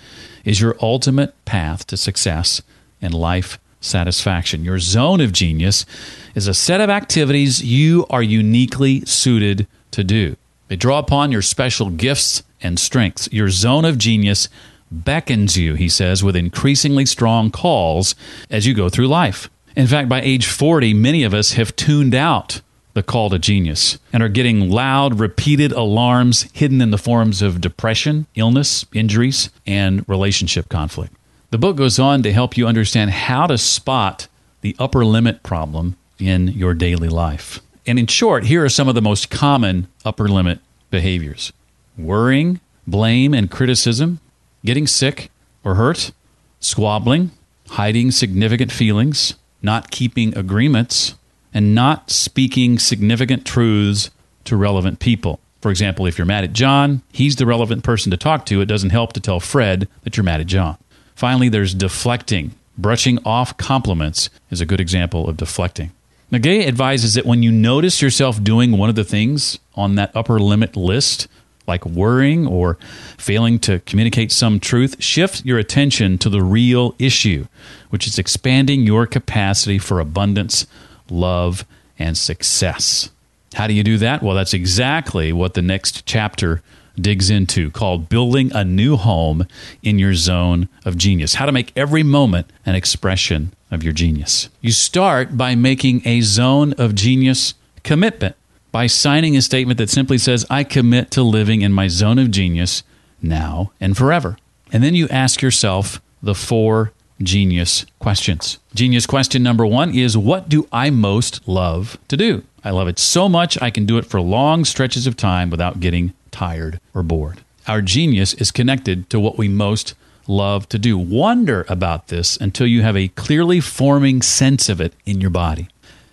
is 0.44 0.60
your 0.60 0.76
ultimate 0.82 1.34
path 1.46 1.86
to 1.88 1.98
success 1.98 2.62
and 3.02 3.14
life 3.14 3.60
satisfaction. 3.80 4.64
Your 4.64 4.80
zone 4.80 5.22
of 5.22 5.32
genius 5.32 5.86
is 6.34 6.48
a 6.48 6.54
set 6.54 6.82
of 6.82 6.90
activities 6.90 7.64
you 7.64 8.06
are 8.10 8.24
uniquely 8.24 9.06
suited 9.06 9.68
to 9.92 10.04
do. 10.04 10.36
They 10.68 10.76
draw 10.76 11.00
upon 11.00 11.32
your 11.32 11.42
special 11.42 11.90
gifts 11.90 12.44
and 12.62 12.80
strengths. 12.80 13.30
Your 13.32 13.50
zone 13.50 13.86
of 13.86 13.98
genius 13.98 14.50
beckons 14.92 15.58
you, 15.58 15.76
he 15.76 15.90
says, 15.90 16.24
with 16.24 16.36
increasingly 16.36 17.06
strong 17.06 17.52
calls 17.52 18.16
as 18.50 18.66
you 18.66 18.74
go 18.74 18.90
through 18.90 19.08
life. 19.08 19.50
In 19.76 19.88
fact, 19.88 20.10
by 20.10 20.22
age 20.22 20.48
40, 20.48 20.94
many 20.94 21.24
of 21.24 21.34
us 21.34 21.54
have 21.54 21.76
tuned 21.76 22.16
out 22.16 22.62
the 22.94 23.04
call 23.04 23.30
to 23.30 23.38
genius 23.38 24.00
and 24.12 24.24
are 24.24 24.30
getting 24.30 24.72
loud, 24.72 25.20
repeated 25.20 25.72
alarms 25.72 26.50
hidden 26.54 26.82
in 26.82 26.90
the 26.90 26.98
forms 26.98 27.44
of 27.44 27.62
depression, 27.62 28.26
illness, 28.34 28.86
injuries, 28.92 29.52
and 29.68 30.08
relationship 30.10 30.68
conflict. 30.68 31.14
The 31.52 31.60
book 31.60 31.78
goes 31.78 32.00
on 32.00 32.24
to 32.24 32.34
help 32.34 32.58
you 32.58 32.66
understand 32.66 33.12
how 33.12 33.46
to 33.48 33.58
spot 33.58 34.28
the 34.62 34.76
upper 34.80 35.06
limit 35.06 35.44
problem 35.44 35.96
in 36.18 36.48
your 36.48 36.74
daily 36.74 37.08
life. 37.08 37.62
And 37.88 37.98
in 37.98 38.08
short, 38.08 38.46
here 38.46 38.66
are 38.66 38.70
some 38.70 38.90
of 38.90 38.96
the 38.96 39.02
most 39.02 39.30
common 39.30 39.88
upper 40.04 40.28
limit 40.28 40.60
behaviors 40.92 41.54
worrying, 41.98 42.60
blame 42.86 43.34
and 43.34 43.50
criticism, 43.50 44.20
getting 44.64 44.86
sick 44.86 45.32
or 45.64 45.76
hurt, 45.76 46.12
squabbling, 46.60 47.32
hiding 47.70 48.12
significant 48.12 48.72
feelings, 48.72 49.36
not 49.62 49.90
keeping 49.90 50.38
agreements, 50.38 51.16
and 51.54 51.74
not 51.74 52.12
speaking 52.12 52.78
significant 52.78 53.46
truths 53.46 54.12
to 54.44 54.56
relevant 54.56 55.00
people. 55.00 55.40
For 55.62 55.72
example, 55.72 56.06
if 56.06 56.18
you're 56.18 56.28
mad 56.28 56.44
at 56.44 56.54
John, 56.54 57.02
he's 57.12 57.38
the 57.38 57.46
relevant 57.46 57.84
person 57.84 58.12
to 58.12 58.18
talk 58.18 58.46
to. 58.48 58.62
It 58.62 58.68
doesn't 58.68 58.92
help 58.92 59.14
to 59.14 59.20
tell 59.20 59.40
Fred 59.40 59.88
that 60.04 60.16
you're 60.16 60.24
mad 60.24 60.42
at 60.42 60.48
John. 60.48 60.78
Finally, 61.16 61.50
there's 61.50 61.74
deflecting. 61.74 62.52
Brushing 62.78 63.18
off 63.26 63.58
compliments 63.58 64.30
is 64.52 64.62
a 64.62 64.66
good 64.66 64.80
example 64.80 65.28
of 65.28 65.38
deflecting. 65.38 65.92
Nagay 66.30 66.68
advises 66.68 67.14
that 67.14 67.26
when 67.26 67.42
you 67.42 67.54
notice 67.54 68.02
yourself 68.02 68.44
doing 68.44 68.78
one 68.78 68.90
of 68.90 68.96
the 68.96 69.06
things 69.06 69.60
on 69.76 69.96
that 69.96 70.12
upper 70.14 70.40
limit 70.40 70.76
list, 70.76 71.30
like 71.68 71.86
worrying 71.86 72.46
or 72.46 72.78
failing 73.18 73.60
to 73.60 73.80
communicate 73.80 74.34
some 74.34 74.60
truth, 74.60 75.02
shift 75.02 75.46
your 75.46 75.58
attention 75.58 76.18
to 76.18 76.30
the 76.30 76.42
real 76.42 76.96
issue, 77.00 77.48
which 77.92 78.08
is 78.08 78.20
expanding 78.20 78.82
your 78.82 79.08
capacity 79.08 79.80
for 79.80 80.02
abundance, 80.02 80.68
love, 81.10 81.66
and 81.98 82.18
success. 82.18 83.10
How 83.54 83.68
do 83.68 83.74
you 83.74 83.84
do 83.84 83.98
that? 83.98 84.22
Well, 84.22 84.36
that's 84.36 84.54
exactly 84.54 85.32
what 85.32 85.54
the 85.54 85.62
next 85.62 86.06
chapter 86.06 86.62
digs 87.00 87.30
into 87.30 87.72
called 87.72 88.10
Building 88.10 88.52
a 88.54 88.66
New 88.66 88.98
Home 88.98 89.48
in 89.82 89.98
Your 89.98 90.14
Zone 90.14 90.68
of 90.84 90.98
Genius. 90.98 91.36
How 91.36 91.46
to 91.46 91.54
make 91.54 91.72
every 91.78 92.04
moment 92.04 92.52
an 92.66 92.76
expression 92.76 93.54
of 93.72 93.84
your 93.84 93.94
genius. 93.94 94.50
You 94.62 94.72
start 94.72 95.38
by 95.38 95.56
making 95.56 96.02
a 96.06 96.22
zone 96.22 96.74
of 96.74 96.96
genius 96.96 97.54
commitment 97.84 98.36
by 98.72 98.88
signing 98.88 99.36
a 99.36 99.42
statement 99.42 99.78
that 99.78 99.90
simply 99.90 100.18
says, 100.18 100.46
I 100.50 100.64
commit 100.64 101.10
to 101.12 101.24
living 101.24 101.62
in 101.62 101.74
my 101.74 101.88
zone 101.88 102.20
of 102.20 102.32
genius 102.32 102.84
now 103.22 103.72
and 103.80 103.98
forever. 103.98 104.38
And 104.72 104.84
then 104.84 104.94
you 104.94 105.08
ask 105.10 105.42
yourself 105.42 106.02
the 106.22 106.36
four 106.36 106.92
genius 107.22 107.86
questions. 108.00 108.60
Genius 108.76 109.06
question 109.06 109.42
number 109.42 109.66
one 109.66 109.96
is 109.96 110.18
What 110.18 110.50
do 110.50 110.68
I 110.72 110.90
most 110.90 111.48
love 111.48 111.98
to 112.10 112.18
do? 112.18 112.44
I 112.64 112.72
love 112.72 112.88
it 112.88 113.00
so 113.00 113.30
much 113.30 113.60
I 113.62 113.72
can 113.72 113.86
do 113.86 113.98
it 113.98 114.06
for 114.06 114.22
long 114.22 114.66
stretches 114.66 115.08
of 115.08 115.16
time 115.16 115.50
without 115.50 115.80
getting 115.80 116.14
tired 116.32 116.80
or 116.94 117.02
bored. 117.02 117.42
Our 117.66 117.82
genius 117.82 118.34
is 118.36 118.52
connected 118.52 119.10
to 119.10 119.20
what 119.20 119.38
we 119.38 119.48
most 119.48 119.94
love 120.28 120.68
to 120.70 120.80
do. 120.80 120.98
Wonder 120.98 121.66
about 121.70 122.08
this 122.08 122.38
until 122.38 122.68
you 122.68 122.82
have 122.82 122.98
a 122.98 123.08
clearly 123.10 123.60
forming 123.60 124.22
sense 124.22 124.70
of 124.70 124.82
it 124.82 124.94
in 125.06 125.22
your 125.22 125.30
body. 125.30 125.68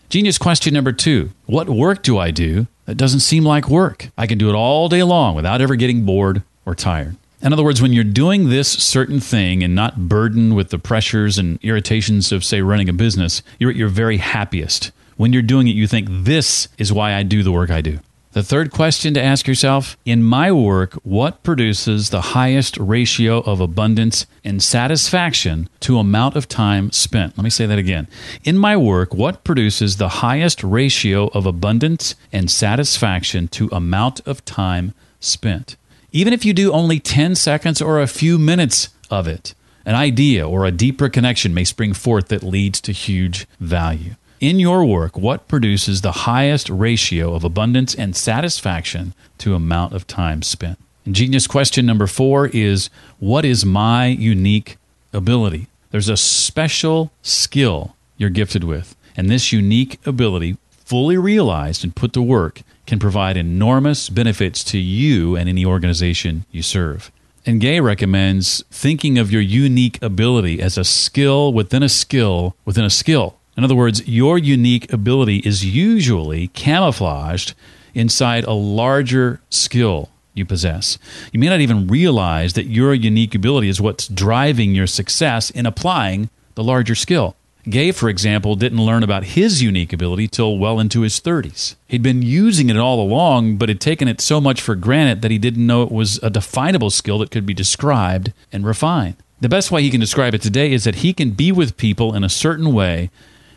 Genius 0.08 0.38
question 0.38 0.74
number 0.74 0.92
two 0.92 1.30
What 1.46 1.68
work 1.68 2.02
do 2.02 2.18
I 2.18 2.30
do 2.30 2.66
that 2.86 2.96
doesn't 2.96 3.20
seem 3.20 3.44
like 3.44 3.68
work? 3.68 4.10
I 4.16 4.26
can 4.26 4.38
do 4.38 4.48
it 4.48 4.54
all 4.54 4.88
day 4.88 5.02
long 5.02 5.34
without 5.34 5.60
ever 5.60 5.76
getting 5.76 6.04
bored 6.04 6.42
or 6.66 6.74
tired. 6.74 7.16
In 7.42 7.52
other 7.52 7.64
words, 7.64 7.82
when 7.82 7.92
you're 7.92 8.04
doing 8.04 8.48
this 8.48 8.68
certain 8.68 9.20
thing 9.20 9.62
and 9.62 9.74
not 9.74 10.08
burdened 10.08 10.56
with 10.56 10.70
the 10.70 10.78
pressures 10.78 11.36
and 11.36 11.58
irritations 11.62 12.32
of, 12.32 12.42
say, 12.42 12.62
running 12.62 12.88
a 12.88 12.92
business, 12.94 13.42
you're 13.58 13.70
at 13.70 13.76
your 13.76 13.88
very 13.88 14.16
happiest. 14.16 14.92
When 15.16 15.32
you're 15.32 15.42
doing 15.42 15.68
it, 15.68 15.72
you 15.72 15.86
think, 15.86 16.08
this 16.10 16.68
is 16.78 16.90
why 16.90 17.14
I 17.14 17.22
do 17.22 17.42
the 17.42 17.52
work 17.52 17.70
I 17.70 17.82
do. 17.82 17.98
The 18.34 18.42
third 18.42 18.72
question 18.72 19.14
to 19.14 19.22
ask 19.22 19.46
yourself 19.46 19.96
In 20.04 20.24
my 20.24 20.50
work, 20.50 20.94
what 21.04 21.44
produces 21.44 22.10
the 22.10 22.34
highest 22.34 22.76
ratio 22.78 23.38
of 23.42 23.60
abundance 23.60 24.26
and 24.42 24.60
satisfaction 24.60 25.68
to 25.78 26.00
amount 26.00 26.34
of 26.34 26.48
time 26.48 26.90
spent? 26.90 27.38
Let 27.38 27.44
me 27.44 27.50
say 27.50 27.66
that 27.66 27.78
again. 27.78 28.08
In 28.42 28.58
my 28.58 28.76
work, 28.76 29.14
what 29.14 29.44
produces 29.44 29.98
the 29.98 30.08
highest 30.08 30.64
ratio 30.64 31.28
of 31.28 31.46
abundance 31.46 32.16
and 32.32 32.50
satisfaction 32.50 33.46
to 33.48 33.68
amount 33.68 34.20
of 34.26 34.44
time 34.44 34.94
spent? 35.20 35.76
Even 36.10 36.32
if 36.32 36.44
you 36.44 36.52
do 36.52 36.72
only 36.72 36.98
10 36.98 37.36
seconds 37.36 37.80
or 37.80 38.00
a 38.00 38.08
few 38.08 38.36
minutes 38.36 38.88
of 39.12 39.28
it, 39.28 39.54
an 39.86 39.94
idea 39.94 40.48
or 40.48 40.64
a 40.64 40.72
deeper 40.72 41.08
connection 41.08 41.54
may 41.54 41.62
spring 41.62 41.94
forth 41.94 42.26
that 42.28 42.42
leads 42.42 42.80
to 42.80 42.90
huge 42.90 43.46
value 43.60 44.16
in 44.44 44.60
your 44.60 44.84
work 44.84 45.16
what 45.16 45.48
produces 45.48 46.02
the 46.02 46.12
highest 46.12 46.68
ratio 46.68 47.34
of 47.34 47.44
abundance 47.44 47.94
and 47.94 48.14
satisfaction 48.14 49.14
to 49.38 49.54
amount 49.54 49.94
of 49.94 50.06
time 50.06 50.42
spent. 50.42 50.78
And 51.06 51.14
genius 51.14 51.46
question 51.46 51.86
number 51.86 52.06
four 52.06 52.48
is 52.48 52.90
what 53.18 53.46
is 53.46 53.64
my 53.64 54.06
unique 54.06 54.76
ability? 55.14 55.68
There's 55.92 56.10
a 56.10 56.16
special 56.18 57.10
skill 57.22 57.96
you're 58.18 58.28
gifted 58.28 58.64
with, 58.64 58.94
and 59.16 59.30
this 59.30 59.50
unique 59.50 59.98
ability, 60.06 60.58
fully 60.70 61.16
realized 61.16 61.82
and 61.82 61.96
put 61.96 62.12
to 62.12 62.20
work, 62.20 62.60
can 62.86 62.98
provide 62.98 63.38
enormous 63.38 64.10
benefits 64.10 64.62
to 64.64 64.78
you 64.78 65.36
and 65.36 65.48
any 65.48 65.64
organization 65.64 66.44
you 66.50 66.60
serve. 66.60 67.10
And 67.46 67.62
Gay 67.62 67.80
recommends 67.80 68.62
thinking 68.70 69.16
of 69.16 69.32
your 69.32 69.40
unique 69.40 70.02
ability 70.02 70.60
as 70.60 70.76
a 70.76 70.84
skill 70.84 71.52
within 71.52 71.82
a 71.82 71.88
skill 71.88 72.56
within 72.66 72.84
a 72.84 72.90
skill 72.90 73.38
in 73.56 73.64
other 73.64 73.74
words, 73.74 74.06
your 74.08 74.38
unique 74.38 74.92
ability 74.92 75.38
is 75.38 75.64
usually 75.64 76.48
camouflaged 76.48 77.54
inside 77.94 78.44
a 78.44 78.52
larger 78.52 79.40
skill 79.50 80.10
you 80.34 80.44
possess. 80.44 80.98
You 81.32 81.38
may 81.38 81.48
not 81.48 81.60
even 81.60 81.86
realize 81.86 82.54
that 82.54 82.66
your 82.66 82.92
unique 82.92 83.34
ability 83.34 83.68
is 83.68 83.80
what's 83.80 84.08
driving 84.08 84.74
your 84.74 84.88
success 84.88 85.50
in 85.50 85.64
applying 85.64 86.28
the 86.56 86.64
larger 86.64 86.94
skill. 86.94 87.36
Gay, 87.68 87.92
for 87.92 88.10
example, 88.10 88.56
didn't 88.56 88.84
learn 88.84 89.02
about 89.02 89.24
his 89.24 89.62
unique 89.62 89.92
ability 89.92 90.28
till 90.28 90.58
well 90.58 90.78
into 90.78 91.00
his 91.00 91.18
30s. 91.18 91.76
He'd 91.88 92.02
been 92.02 92.20
using 92.20 92.68
it 92.68 92.76
all 92.76 93.00
along, 93.00 93.56
but 93.56 93.70
had 93.70 93.80
taken 93.80 94.06
it 94.06 94.20
so 94.20 94.38
much 94.38 94.60
for 94.60 94.74
granted 94.74 95.22
that 95.22 95.30
he 95.30 95.38
didn't 95.38 95.66
know 95.66 95.82
it 95.82 95.90
was 95.90 96.18
a 96.22 96.28
definable 96.28 96.90
skill 96.90 97.18
that 97.18 97.30
could 97.30 97.46
be 97.46 97.54
described 97.54 98.34
and 98.52 98.66
refined. 98.66 99.16
The 99.40 99.48
best 99.48 99.70
way 99.70 99.82
he 99.82 99.90
can 99.90 100.00
describe 100.00 100.34
it 100.34 100.42
today 100.42 100.72
is 100.72 100.84
that 100.84 100.96
he 100.96 101.14
can 101.14 101.30
be 101.30 101.52
with 101.52 101.78
people 101.78 102.14
in 102.14 102.22
a 102.22 102.28
certain 102.28 102.72
way 102.74 103.10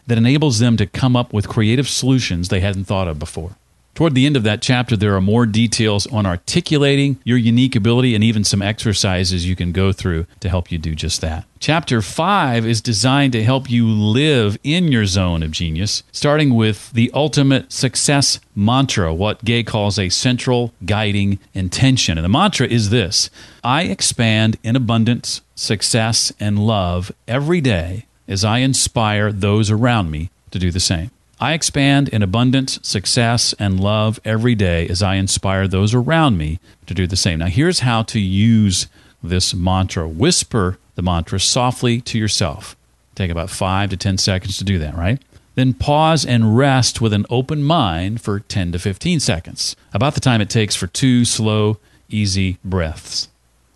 that 0.08 0.18
enables 0.18 0.60
them 0.60 0.78
to 0.78 0.88
come 0.88 1.16
up 1.16 1.32
with 1.34 1.48
creative 1.48 1.88
solutions 1.88 2.50
they 2.50 2.62
hadn't 2.62 2.86
thought 2.86 3.08
of 3.08 3.20
before. 3.20 3.56
Toward 3.98 4.14
the 4.14 4.28
end 4.28 4.38
of 4.38 4.44
that 4.44 4.62
chapter, 4.62 4.96
there 4.96 5.16
are 5.16 5.22
more 5.22 5.48
details 5.48 6.06
on 6.14 6.28
articulating 6.28 7.18
your 7.24 7.40
unique 7.40 7.76
ability 7.76 8.14
and 8.14 8.24
even 8.24 8.44
some 8.44 8.62
exercises 8.62 9.48
you 9.48 9.56
can 9.56 9.72
go 9.72 9.92
through 9.92 10.28
to 10.40 10.50
help 10.50 10.72
you 10.72 10.78
do 10.78 10.94
just 10.94 11.20
that. 11.22 11.46
Chapter 11.60 12.04
5 12.04 12.64
is 12.64 12.80
designed 12.80 13.34
to 13.34 13.44
help 13.44 13.72
you 13.72 13.88
live 13.88 14.60
in 14.64 14.92
your 14.92 15.08
zone 15.08 15.42
of 15.42 15.50
genius, 15.50 16.04
starting 16.12 16.54
with 16.54 16.92
the 16.92 17.10
ultimate 17.16 17.74
success 17.74 18.40
mantra, 18.56 19.12
what 19.16 19.44
Gay 19.44 19.64
calls 19.64 19.98
a 19.98 20.10
central 20.10 20.76
guiding 20.86 21.40
intention. 21.56 22.20
And 22.20 22.26
the 22.26 22.30
mantra 22.30 22.68
is 22.68 22.92
this 22.92 23.32
I 23.64 23.86
expand 23.86 24.60
in 24.62 24.76
abundance, 24.76 25.42
success, 25.56 26.32
and 26.40 26.60
love 26.60 27.12
every 27.28 27.62
day 27.62 28.06
as 28.28 28.44
I 28.44 28.60
inspire 28.60 29.32
those 29.32 29.72
around 29.72 30.12
me 30.12 30.30
to 30.52 30.60
do 30.60 30.72
the 30.72 30.80
same. 30.80 31.12
I 31.40 31.54
expand 31.54 32.10
in 32.10 32.24
abundance, 32.24 32.80
success, 32.82 33.54
and 33.60 33.80
love 33.80 34.20
every 34.26 34.56
day 34.56 34.88
as 34.88 35.04
I 35.04 35.16
inspire 35.16 35.68
those 35.68 35.94
around 35.94 36.38
me 36.38 36.60
to 36.88 36.96
do 36.96 37.06
the 37.06 37.16
same. 37.16 37.40
Now, 37.40 37.46
here's 37.46 37.82
how 37.82 38.02
to 38.04 38.20
use 38.20 38.88
this 39.22 39.54
mantra 39.54 40.08
whisper 40.08 40.80
the 40.96 41.04
mantra 41.04 41.40
softly 41.40 42.02
to 42.02 42.18
yourself. 42.18 42.76
Take 43.14 43.30
about 43.30 43.52
five 43.52 43.92
to 43.92 43.98
10 43.98 44.18
seconds 44.18 44.58
to 44.58 44.64
do 44.64 44.80
that, 44.80 44.98
right? 44.98 45.22
Then 45.54 45.76
pause 45.76 46.26
and 46.26 46.58
rest 46.58 47.02
with 47.02 47.14
an 47.14 47.26
open 47.30 47.64
mind 47.64 48.20
for 48.22 48.40
10 48.40 48.72
to 48.72 48.80
15 48.80 49.20
seconds, 49.20 49.76
about 49.94 50.16
the 50.16 50.20
time 50.20 50.42
it 50.42 50.50
takes 50.50 50.76
for 50.76 50.88
two 50.88 51.24
slow, 51.24 51.78
easy 52.10 52.58
breaths. 52.66 53.28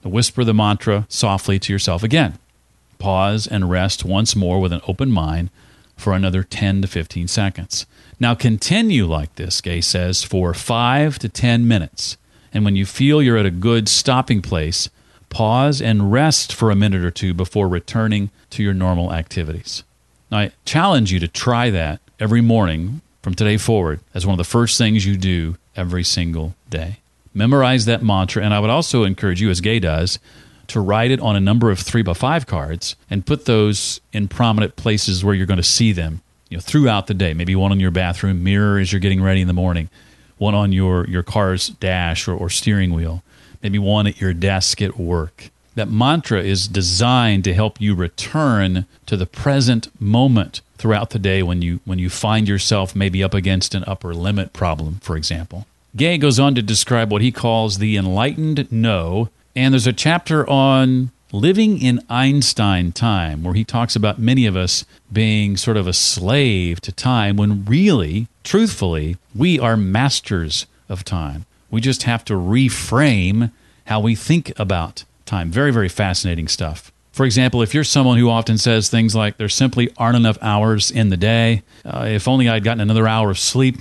whisper 0.03 0.43
the 0.43 0.53
mantra 0.53 1.05
softly 1.09 1.59
to 1.59 1.71
yourself 1.71 2.01
again 2.01 2.39
pause 3.01 3.47
and 3.47 3.69
rest 3.69 4.05
once 4.05 4.35
more 4.35 4.61
with 4.61 4.71
an 4.71 4.81
open 4.87 5.11
mind 5.11 5.49
for 5.97 6.13
another 6.13 6.43
10 6.43 6.83
to 6.83 6.87
15 6.87 7.27
seconds. 7.27 7.87
Now 8.19 8.35
continue 8.35 9.07
like 9.07 9.33
this, 9.35 9.59
Gay 9.59 9.81
says, 9.81 10.23
for 10.23 10.53
five 10.53 11.17
to 11.19 11.27
10 11.27 11.67
minutes. 11.67 12.15
And 12.53 12.63
when 12.63 12.75
you 12.75 12.85
feel 12.85 13.21
you're 13.21 13.37
at 13.37 13.45
a 13.47 13.51
good 13.51 13.89
stopping 13.89 14.43
place, 14.43 14.89
pause 15.29 15.81
and 15.81 16.11
rest 16.11 16.53
for 16.53 16.69
a 16.69 16.75
minute 16.75 17.03
or 17.03 17.09
two 17.09 17.33
before 17.33 17.67
returning 17.67 18.29
to 18.51 18.61
your 18.61 18.75
normal 18.75 19.11
activities. 19.11 19.83
Now, 20.29 20.37
I 20.37 20.51
challenge 20.63 21.11
you 21.11 21.19
to 21.19 21.27
try 21.27 21.71
that 21.71 22.01
every 22.19 22.41
morning 22.41 23.01
from 23.23 23.33
today 23.33 23.57
forward 23.57 23.99
as 24.13 24.27
one 24.27 24.33
of 24.33 24.37
the 24.37 24.43
first 24.43 24.77
things 24.77 25.07
you 25.07 25.17
do 25.17 25.57
every 25.75 26.03
single 26.03 26.53
day. 26.69 26.97
Memorize 27.33 27.85
that 27.85 28.03
mantra, 28.03 28.43
and 28.43 28.53
I 28.53 28.59
would 28.59 28.69
also 28.69 29.03
encourage 29.05 29.41
you, 29.41 29.49
as 29.49 29.61
Gay 29.61 29.79
does, 29.79 30.19
to 30.71 30.81
write 30.81 31.11
it 31.11 31.19
on 31.19 31.35
a 31.35 31.39
number 31.39 31.71
of 31.71 31.79
three 31.79 32.01
by 32.01 32.13
five 32.13 32.47
cards 32.47 32.95
and 33.09 33.25
put 33.25 33.45
those 33.45 34.01
in 34.11 34.27
prominent 34.27 34.75
places 34.75 35.23
where 35.23 35.35
you're 35.35 35.45
going 35.45 35.57
to 35.57 35.63
see 35.63 35.91
them 35.91 36.21
you 36.49 36.57
know, 36.57 36.61
throughout 36.61 37.07
the 37.07 37.13
day. 37.13 37.33
Maybe 37.33 37.55
one 37.55 37.71
on 37.71 37.79
your 37.79 37.91
bathroom 37.91 38.43
mirror 38.43 38.79
as 38.79 38.91
you're 38.91 38.99
getting 38.99 39.21
ready 39.21 39.41
in 39.41 39.47
the 39.47 39.53
morning, 39.53 39.89
one 40.37 40.55
on 40.55 40.71
your, 40.71 41.07
your 41.07 41.23
car's 41.23 41.69
dash 41.69 42.27
or, 42.27 42.35
or 42.35 42.49
steering 42.49 42.93
wheel, 42.93 43.23
maybe 43.63 43.79
one 43.79 44.07
at 44.07 44.19
your 44.19 44.33
desk 44.33 44.81
at 44.81 44.97
work. 44.97 45.49
That 45.75 45.89
mantra 45.89 46.43
is 46.43 46.67
designed 46.67 47.45
to 47.45 47.53
help 47.53 47.79
you 47.79 47.95
return 47.95 48.85
to 49.05 49.15
the 49.15 49.25
present 49.25 49.89
moment 50.01 50.61
throughout 50.77 51.11
the 51.11 51.19
day 51.19 51.43
when 51.43 51.61
you 51.61 51.79
when 51.85 51.99
you 51.99 52.09
find 52.09 52.47
yourself 52.47 52.95
maybe 52.95 53.23
up 53.23 53.33
against 53.33 53.73
an 53.73 53.85
upper 53.85 54.13
limit 54.13 54.51
problem, 54.51 54.99
for 55.01 55.15
example. 55.15 55.65
Gay 55.95 56.17
goes 56.17 56.39
on 56.39 56.55
to 56.55 56.61
describe 56.61 57.11
what 57.11 57.21
he 57.21 57.31
calls 57.31 57.77
the 57.77 57.95
enlightened 57.97 58.69
no, 58.71 59.29
and 59.55 59.73
there's 59.73 59.87
a 59.87 59.93
chapter 59.93 60.49
on 60.49 61.11
living 61.31 61.81
in 61.81 62.01
Einstein 62.09 62.91
time 62.91 63.43
where 63.43 63.53
he 63.53 63.63
talks 63.63 63.95
about 63.95 64.19
many 64.19 64.45
of 64.45 64.55
us 64.55 64.85
being 65.11 65.55
sort 65.57 65.77
of 65.77 65.87
a 65.87 65.93
slave 65.93 66.81
to 66.81 66.91
time 66.91 67.37
when 67.37 67.65
really, 67.65 68.27
truthfully, 68.43 69.17
we 69.35 69.59
are 69.59 69.77
masters 69.77 70.65
of 70.89 71.05
time. 71.05 71.45
We 71.69 71.81
just 71.81 72.03
have 72.03 72.25
to 72.25 72.33
reframe 72.33 73.51
how 73.85 73.99
we 74.01 74.15
think 74.15 74.57
about 74.59 75.05
time. 75.25 75.51
Very, 75.51 75.71
very 75.71 75.89
fascinating 75.89 76.47
stuff. 76.47 76.91
For 77.13 77.25
example, 77.25 77.61
if 77.61 77.73
you're 77.73 77.83
someone 77.83 78.17
who 78.17 78.29
often 78.29 78.57
says 78.57 78.89
things 78.89 79.15
like, 79.15 79.37
there 79.37 79.49
simply 79.49 79.89
aren't 79.97 80.15
enough 80.15 80.37
hours 80.41 80.91
in 80.91 81.09
the 81.09 81.17
day, 81.17 81.61
uh, 81.85 82.05
if 82.07 82.27
only 82.27 82.47
I'd 82.47 82.63
gotten 82.63 82.81
another 82.81 83.07
hour 83.07 83.29
of 83.29 83.39
sleep, 83.39 83.77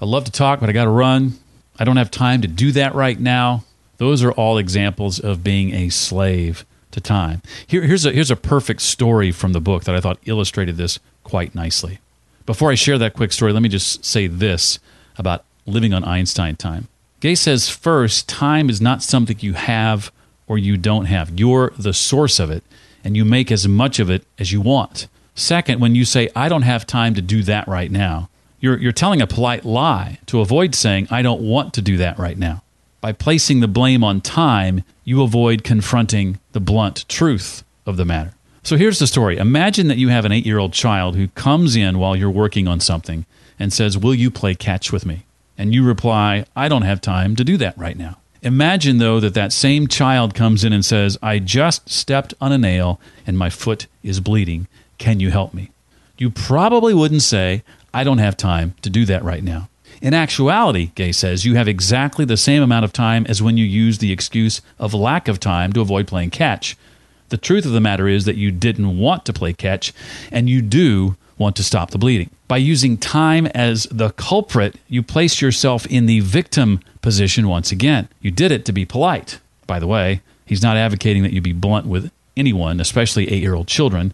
I'd 0.00 0.08
love 0.08 0.24
to 0.24 0.32
talk, 0.32 0.60
but 0.60 0.68
I 0.68 0.72
got 0.72 0.84
to 0.84 0.90
run. 0.90 1.34
I 1.78 1.84
don't 1.84 1.96
have 1.96 2.10
time 2.10 2.42
to 2.42 2.48
do 2.48 2.72
that 2.72 2.94
right 2.94 3.18
now. 3.18 3.64
Those 3.98 4.22
are 4.22 4.32
all 4.32 4.58
examples 4.58 5.18
of 5.20 5.44
being 5.44 5.72
a 5.72 5.88
slave 5.88 6.64
to 6.90 7.00
time. 7.00 7.42
Here, 7.66 7.82
here's, 7.82 8.06
a, 8.06 8.12
here's 8.12 8.30
a 8.30 8.36
perfect 8.36 8.82
story 8.82 9.32
from 9.32 9.52
the 9.52 9.60
book 9.60 9.84
that 9.84 9.94
I 9.94 10.00
thought 10.00 10.18
illustrated 10.24 10.76
this 10.76 10.98
quite 11.22 11.54
nicely. 11.54 11.98
Before 12.46 12.70
I 12.70 12.74
share 12.74 12.98
that 12.98 13.14
quick 13.14 13.32
story, 13.32 13.52
let 13.52 13.62
me 13.62 13.68
just 13.68 14.04
say 14.04 14.26
this 14.26 14.78
about 15.16 15.44
living 15.66 15.94
on 15.94 16.04
Einstein 16.04 16.56
time. 16.56 16.88
Gay 17.20 17.34
says, 17.34 17.70
first, 17.70 18.28
time 18.28 18.68
is 18.68 18.80
not 18.80 19.02
something 19.02 19.36
you 19.40 19.54
have 19.54 20.12
or 20.46 20.58
you 20.58 20.76
don't 20.76 21.06
have. 21.06 21.38
You're 21.38 21.72
the 21.78 21.94
source 21.94 22.38
of 22.38 22.50
it 22.50 22.62
and 23.02 23.16
you 23.16 23.24
make 23.24 23.50
as 23.50 23.66
much 23.66 23.98
of 23.98 24.10
it 24.10 24.24
as 24.38 24.52
you 24.52 24.60
want. 24.60 25.08
Second, 25.34 25.80
when 25.80 25.94
you 25.94 26.04
say, 26.04 26.28
I 26.36 26.48
don't 26.48 26.62
have 26.62 26.86
time 26.86 27.14
to 27.14 27.22
do 27.22 27.42
that 27.44 27.66
right 27.66 27.90
now, 27.90 28.28
you're, 28.60 28.78
you're 28.78 28.92
telling 28.92 29.20
a 29.20 29.26
polite 29.26 29.64
lie 29.64 30.18
to 30.26 30.40
avoid 30.40 30.74
saying, 30.74 31.08
I 31.10 31.22
don't 31.22 31.42
want 31.42 31.74
to 31.74 31.82
do 31.82 31.96
that 31.98 32.18
right 32.18 32.38
now. 32.38 32.62
By 33.04 33.12
placing 33.12 33.60
the 33.60 33.68
blame 33.68 34.02
on 34.02 34.22
time, 34.22 34.82
you 35.04 35.22
avoid 35.22 35.62
confronting 35.62 36.38
the 36.52 36.58
blunt 36.58 37.06
truth 37.06 37.62
of 37.84 37.98
the 37.98 38.06
matter. 38.06 38.32
So 38.62 38.78
here's 38.78 38.98
the 38.98 39.06
story 39.06 39.36
Imagine 39.36 39.88
that 39.88 39.98
you 39.98 40.08
have 40.08 40.24
an 40.24 40.32
eight 40.32 40.46
year 40.46 40.58
old 40.58 40.72
child 40.72 41.14
who 41.14 41.28
comes 41.28 41.76
in 41.76 41.98
while 41.98 42.16
you're 42.16 42.30
working 42.30 42.66
on 42.66 42.80
something 42.80 43.26
and 43.58 43.74
says, 43.74 43.98
Will 43.98 44.14
you 44.14 44.30
play 44.30 44.54
catch 44.54 44.90
with 44.90 45.04
me? 45.04 45.26
And 45.58 45.74
you 45.74 45.84
reply, 45.84 46.46
I 46.56 46.70
don't 46.70 46.80
have 46.80 47.02
time 47.02 47.36
to 47.36 47.44
do 47.44 47.58
that 47.58 47.76
right 47.76 47.98
now. 47.98 48.16
Imagine, 48.40 48.96
though, 48.96 49.20
that 49.20 49.34
that 49.34 49.52
same 49.52 49.86
child 49.86 50.34
comes 50.34 50.64
in 50.64 50.72
and 50.72 50.82
says, 50.82 51.18
I 51.22 51.40
just 51.40 51.90
stepped 51.90 52.32
on 52.40 52.52
a 52.52 52.58
nail 52.58 53.02
and 53.26 53.36
my 53.36 53.50
foot 53.50 53.86
is 54.02 54.20
bleeding. 54.20 54.66
Can 54.96 55.20
you 55.20 55.30
help 55.30 55.52
me? 55.52 55.72
You 56.16 56.30
probably 56.30 56.94
wouldn't 56.94 57.20
say, 57.20 57.64
I 57.92 58.02
don't 58.02 58.16
have 58.16 58.38
time 58.38 58.76
to 58.80 58.88
do 58.88 59.04
that 59.04 59.22
right 59.22 59.44
now. 59.44 59.68
In 60.00 60.14
actuality, 60.14 60.90
Gay 60.94 61.12
says, 61.12 61.44
you 61.44 61.54
have 61.54 61.68
exactly 61.68 62.24
the 62.24 62.36
same 62.36 62.62
amount 62.62 62.84
of 62.84 62.92
time 62.92 63.26
as 63.28 63.42
when 63.42 63.56
you 63.56 63.64
use 63.64 63.98
the 63.98 64.12
excuse 64.12 64.60
of 64.78 64.94
lack 64.94 65.28
of 65.28 65.40
time 65.40 65.72
to 65.72 65.80
avoid 65.80 66.06
playing 66.06 66.30
catch. 66.30 66.76
The 67.28 67.36
truth 67.36 67.64
of 67.64 67.72
the 67.72 67.80
matter 67.80 68.06
is 68.06 68.24
that 68.26 68.36
you 68.36 68.50
didn't 68.50 68.98
want 68.98 69.24
to 69.26 69.32
play 69.32 69.52
catch, 69.52 69.92
and 70.30 70.48
you 70.48 70.62
do 70.62 71.16
want 71.38 71.56
to 71.56 71.64
stop 71.64 71.90
the 71.90 71.98
bleeding. 71.98 72.30
By 72.46 72.58
using 72.58 72.96
time 72.96 73.46
as 73.46 73.84
the 73.90 74.10
culprit, 74.10 74.76
you 74.88 75.02
place 75.02 75.40
yourself 75.40 75.86
in 75.86 76.06
the 76.06 76.20
victim 76.20 76.80
position 77.02 77.48
once 77.48 77.72
again. 77.72 78.08
You 78.20 78.30
did 78.30 78.52
it 78.52 78.64
to 78.66 78.72
be 78.72 78.84
polite. 78.84 79.40
By 79.66 79.78
the 79.78 79.86
way, 79.86 80.20
he's 80.44 80.62
not 80.62 80.76
advocating 80.76 81.22
that 81.22 81.32
you 81.32 81.40
be 81.40 81.52
blunt 81.52 81.86
with 81.86 82.12
anyone, 82.36 82.80
especially 82.80 83.30
eight 83.30 83.42
year 83.42 83.54
old 83.54 83.66
children. 83.66 84.12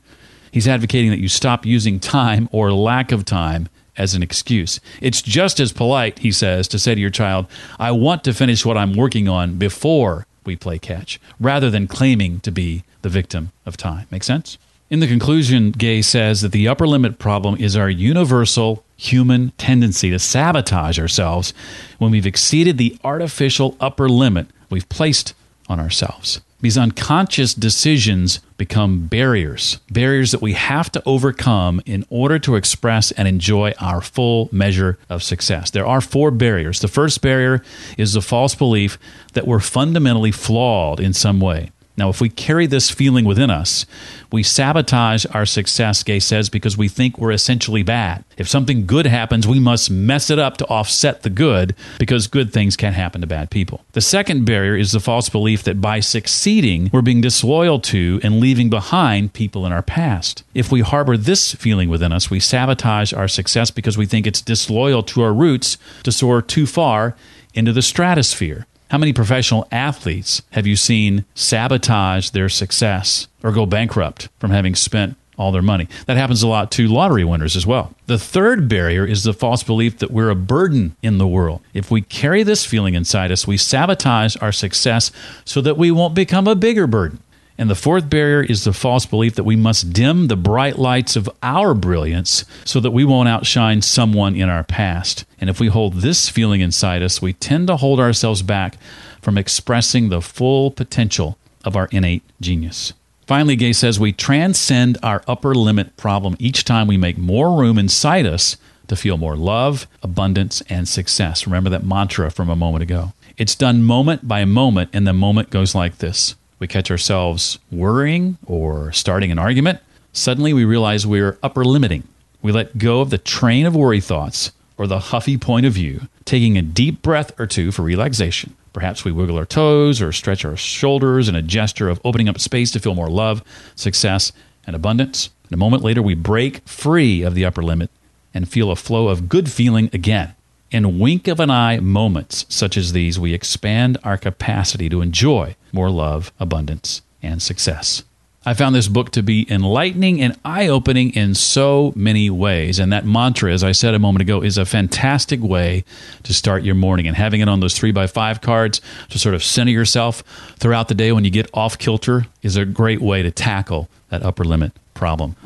He's 0.52 0.68
advocating 0.68 1.10
that 1.10 1.20
you 1.20 1.28
stop 1.28 1.66
using 1.66 2.00
time 2.00 2.48
or 2.52 2.72
lack 2.72 3.12
of 3.12 3.24
time 3.24 3.68
as 3.96 4.14
an 4.14 4.22
excuse. 4.22 4.80
It's 5.00 5.22
just 5.22 5.60
as 5.60 5.72
polite, 5.72 6.20
he 6.20 6.32
says, 6.32 6.68
to 6.68 6.78
say 6.78 6.94
to 6.94 7.00
your 7.00 7.10
child, 7.10 7.46
I 7.78 7.90
want 7.90 8.24
to 8.24 8.34
finish 8.34 8.64
what 8.64 8.76
I'm 8.76 8.94
working 8.94 9.28
on 9.28 9.54
before 9.54 10.26
we 10.44 10.56
play 10.56 10.78
catch, 10.78 11.20
rather 11.38 11.70
than 11.70 11.86
claiming 11.86 12.40
to 12.40 12.50
be 12.50 12.84
the 13.02 13.08
victim 13.08 13.52
of 13.66 13.76
time. 13.76 14.06
Make 14.10 14.24
sense? 14.24 14.58
In 14.88 14.98
the 14.98 15.06
conclusion, 15.06 15.70
Gay 15.70 16.02
says 16.02 16.40
that 16.40 16.50
the 16.50 16.66
upper 16.66 16.86
limit 16.86 17.18
problem 17.20 17.56
is 17.56 17.76
our 17.76 17.88
universal 17.88 18.84
human 18.96 19.52
tendency 19.52 20.10
to 20.10 20.18
sabotage 20.18 20.98
ourselves 20.98 21.54
when 21.98 22.10
we've 22.10 22.26
exceeded 22.26 22.76
the 22.76 22.98
artificial 23.04 23.76
upper 23.78 24.08
limit 24.08 24.48
we've 24.68 24.88
placed 24.88 25.32
on 25.68 25.78
ourselves. 25.78 26.40
These 26.62 26.76
unconscious 26.76 27.54
decisions 27.54 28.40
become 28.58 29.06
barriers, 29.06 29.80
barriers 29.90 30.30
that 30.32 30.42
we 30.42 30.52
have 30.52 30.92
to 30.92 31.02
overcome 31.06 31.80
in 31.86 32.04
order 32.10 32.38
to 32.40 32.56
express 32.56 33.12
and 33.12 33.26
enjoy 33.26 33.72
our 33.80 34.02
full 34.02 34.50
measure 34.52 34.98
of 35.08 35.22
success. 35.22 35.70
There 35.70 35.86
are 35.86 36.02
four 36.02 36.30
barriers. 36.30 36.80
The 36.80 36.88
first 36.88 37.22
barrier 37.22 37.62
is 37.96 38.12
the 38.12 38.20
false 38.20 38.54
belief 38.54 38.98
that 39.32 39.46
we're 39.46 39.60
fundamentally 39.60 40.32
flawed 40.32 41.00
in 41.00 41.14
some 41.14 41.40
way. 41.40 41.70
Now, 42.00 42.08
if 42.08 42.18
we 42.22 42.30
carry 42.30 42.64
this 42.64 42.90
feeling 42.90 43.26
within 43.26 43.50
us, 43.50 43.84
we 44.32 44.42
sabotage 44.42 45.26
our 45.34 45.44
success, 45.44 46.02
Gay 46.02 46.18
says, 46.18 46.48
because 46.48 46.78
we 46.78 46.88
think 46.88 47.18
we're 47.18 47.30
essentially 47.30 47.82
bad. 47.82 48.24
If 48.38 48.48
something 48.48 48.86
good 48.86 49.04
happens, 49.04 49.46
we 49.46 49.60
must 49.60 49.90
mess 49.90 50.30
it 50.30 50.38
up 50.38 50.56
to 50.56 50.66
offset 50.68 51.24
the 51.24 51.28
good 51.28 51.74
because 51.98 52.26
good 52.26 52.54
things 52.54 52.74
can't 52.74 52.96
happen 52.96 53.20
to 53.20 53.26
bad 53.26 53.50
people. 53.50 53.84
The 53.92 54.00
second 54.00 54.46
barrier 54.46 54.76
is 54.76 54.92
the 54.92 54.98
false 54.98 55.28
belief 55.28 55.62
that 55.64 55.82
by 55.82 56.00
succeeding, 56.00 56.88
we're 56.90 57.02
being 57.02 57.20
disloyal 57.20 57.78
to 57.80 58.18
and 58.22 58.40
leaving 58.40 58.70
behind 58.70 59.34
people 59.34 59.66
in 59.66 59.72
our 59.72 59.82
past. 59.82 60.42
If 60.54 60.72
we 60.72 60.80
harbor 60.80 61.18
this 61.18 61.54
feeling 61.54 61.90
within 61.90 62.12
us, 62.12 62.30
we 62.30 62.40
sabotage 62.40 63.12
our 63.12 63.28
success 63.28 63.70
because 63.70 63.98
we 63.98 64.06
think 64.06 64.26
it's 64.26 64.40
disloyal 64.40 65.02
to 65.02 65.20
our 65.20 65.34
roots 65.34 65.76
to 66.04 66.12
soar 66.12 66.40
too 66.40 66.66
far 66.66 67.14
into 67.52 67.74
the 67.74 67.82
stratosphere. 67.82 68.66
How 68.90 68.98
many 68.98 69.12
professional 69.12 69.68
athletes 69.70 70.42
have 70.50 70.66
you 70.66 70.74
seen 70.74 71.24
sabotage 71.36 72.30
their 72.30 72.48
success 72.48 73.28
or 73.40 73.52
go 73.52 73.64
bankrupt 73.64 74.28
from 74.40 74.50
having 74.50 74.74
spent 74.74 75.16
all 75.38 75.52
their 75.52 75.62
money? 75.62 75.86
That 76.06 76.16
happens 76.16 76.42
a 76.42 76.48
lot 76.48 76.72
to 76.72 76.88
lottery 76.88 77.22
winners 77.22 77.54
as 77.54 77.64
well. 77.64 77.94
The 78.06 78.18
third 78.18 78.68
barrier 78.68 79.06
is 79.06 79.22
the 79.22 79.32
false 79.32 79.62
belief 79.62 79.98
that 79.98 80.10
we're 80.10 80.28
a 80.28 80.34
burden 80.34 80.96
in 81.02 81.18
the 81.18 81.28
world. 81.28 81.60
If 81.72 81.92
we 81.92 82.02
carry 82.02 82.42
this 82.42 82.66
feeling 82.66 82.94
inside 82.94 83.30
us, 83.30 83.46
we 83.46 83.56
sabotage 83.56 84.36
our 84.40 84.50
success 84.50 85.12
so 85.44 85.60
that 85.60 85.78
we 85.78 85.92
won't 85.92 86.16
become 86.16 86.48
a 86.48 86.56
bigger 86.56 86.88
burden. 86.88 87.22
And 87.60 87.68
the 87.68 87.74
fourth 87.74 88.08
barrier 88.08 88.42
is 88.42 88.64
the 88.64 88.72
false 88.72 89.04
belief 89.04 89.34
that 89.34 89.44
we 89.44 89.54
must 89.54 89.92
dim 89.92 90.28
the 90.28 90.36
bright 90.36 90.78
lights 90.78 91.14
of 91.14 91.28
our 91.42 91.74
brilliance 91.74 92.46
so 92.64 92.80
that 92.80 92.92
we 92.92 93.04
won't 93.04 93.28
outshine 93.28 93.82
someone 93.82 94.34
in 94.34 94.48
our 94.48 94.64
past. 94.64 95.26
And 95.38 95.50
if 95.50 95.60
we 95.60 95.66
hold 95.66 95.96
this 95.96 96.30
feeling 96.30 96.62
inside 96.62 97.02
us, 97.02 97.20
we 97.20 97.34
tend 97.34 97.66
to 97.66 97.76
hold 97.76 98.00
ourselves 98.00 98.40
back 98.40 98.78
from 99.20 99.36
expressing 99.36 100.08
the 100.08 100.22
full 100.22 100.70
potential 100.70 101.36
of 101.62 101.76
our 101.76 101.86
innate 101.92 102.22
genius. 102.40 102.94
Finally, 103.26 103.56
Gay 103.56 103.74
says 103.74 104.00
we 104.00 104.14
transcend 104.14 104.96
our 105.02 105.22
upper 105.28 105.54
limit 105.54 105.98
problem 105.98 106.36
each 106.38 106.64
time 106.64 106.86
we 106.86 106.96
make 106.96 107.18
more 107.18 107.60
room 107.60 107.78
inside 107.78 108.24
us 108.24 108.56
to 108.88 108.96
feel 108.96 109.18
more 109.18 109.36
love, 109.36 109.86
abundance, 110.02 110.62
and 110.70 110.88
success. 110.88 111.46
Remember 111.46 111.68
that 111.68 111.84
mantra 111.84 112.30
from 112.30 112.48
a 112.48 112.56
moment 112.56 112.84
ago. 112.84 113.12
It's 113.36 113.54
done 113.54 113.82
moment 113.82 114.26
by 114.26 114.46
moment, 114.46 114.88
and 114.94 115.06
the 115.06 115.12
moment 115.12 115.50
goes 115.50 115.74
like 115.74 115.98
this 115.98 116.36
we 116.60 116.68
catch 116.68 116.90
ourselves 116.90 117.58
worrying 117.72 118.38
or 118.46 118.92
starting 118.92 119.32
an 119.32 119.38
argument, 119.38 119.80
suddenly 120.12 120.52
we 120.52 120.64
realize 120.64 121.06
we're 121.06 121.38
upper 121.42 121.64
limiting. 121.64 122.04
We 122.42 122.52
let 122.52 122.78
go 122.78 123.00
of 123.00 123.10
the 123.10 123.18
train 123.18 123.66
of 123.66 123.74
worry 123.74 124.00
thoughts 124.00 124.52
or 124.76 124.86
the 124.86 124.98
huffy 124.98 125.36
point 125.36 125.66
of 125.66 125.72
view, 125.72 126.02
taking 126.24 126.56
a 126.56 126.62
deep 126.62 127.02
breath 127.02 127.38
or 127.40 127.46
two 127.46 127.72
for 127.72 127.82
relaxation. 127.82 128.54
Perhaps 128.72 129.04
we 129.04 129.10
wiggle 129.10 129.36
our 129.36 129.46
toes 129.46 130.00
or 130.00 130.12
stretch 130.12 130.44
our 130.44 130.56
shoulders 130.56 131.28
in 131.28 131.34
a 131.34 131.42
gesture 131.42 131.88
of 131.88 132.00
opening 132.04 132.28
up 132.28 132.38
space 132.38 132.70
to 132.70 132.78
feel 132.78 132.94
more 132.94 133.10
love, 133.10 133.42
success, 133.74 134.30
and 134.66 134.76
abundance. 134.76 135.30
And 135.44 135.54
a 135.54 135.58
moment 135.58 135.82
later, 135.82 136.02
we 136.02 136.14
break 136.14 136.66
free 136.68 137.22
of 137.22 137.34
the 137.34 137.44
upper 137.44 137.62
limit 137.62 137.90
and 138.32 138.48
feel 138.48 138.70
a 138.70 138.76
flow 138.76 139.08
of 139.08 139.28
good 139.28 139.50
feeling 139.50 139.90
again. 139.92 140.34
In 140.70 141.00
wink 141.00 141.26
of 141.26 141.40
an 141.40 141.50
eye 141.50 141.80
moments 141.80 142.46
such 142.48 142.76
as 142.76 142.92
these, 142.92 143.18
we 143.18 143.34
expand 143.34 143.98
our 144.04 144.16
capacity 144.16 144.88
to 144.88 145.00
enjoy 145.00 145.56
more 145.72 145.90
love, 145.90 146.32
abundance, 146.38 147.02
and 147.22 147.42
success. 147.42 148.04
I 148.46 148.54
found 148.54 148.74
this 148.74 148.88
book 148.88 149.10
to 149.10 149.22
be 149.22 149.46
enlightening 149.50 150.22
and 150.22 150.38
eye 150.44 150.68
opening 150.68 151.10
in 151.10 151.34
so 151.34 151.92
many 151.96 152.30
ways. 152.30 152.78
And 152.78 152.92
that 152.92 153.04
mantra, 153.04 153.52
as 153.52 153.64
I 153.64 153.72
said 153.72 153.94
a 153.94 153.98
moment 153.98 154.22
ago, 154.22 154.42
is 154.42 154.56
a 154.56 154.64
fantastic 154.64 155.40
way 155.40 155.84
to 156.22 156.32
start 156.32 156.62
your 156.62 156.76
morning. 156.76 157.06
And 157.06 157.16
having 157.16 157.40
it 157.40 157.48
on 157.48 157.60
those 157.60 157.76
three 157.76 157.92
by 157.92 158.06
five 158.06 158.40
cards 158.40 158.80
to 159.10 159.18
sort 159.18 159.34
of 159.34 159.42
center 159.42 159.72
yourself 159.72 160.22
throughout 160.56 160.88
the 160.88 160.94
day 160.94 161.10
when 161.10 161.24
you 161.24 161.30
get 161.30 161.50
off 161.52 161.78
kilter 161.78 162.26
is 162.42 162.56
a 162.56 162.64
great 162.64 163.02
way 163.02 163.22
to 163.22 163.30
tackle 163.30 163.88
that 164.08 164.22
upper 164.22 164.44
limit 164.44 164.72
problem. 164.94 165.36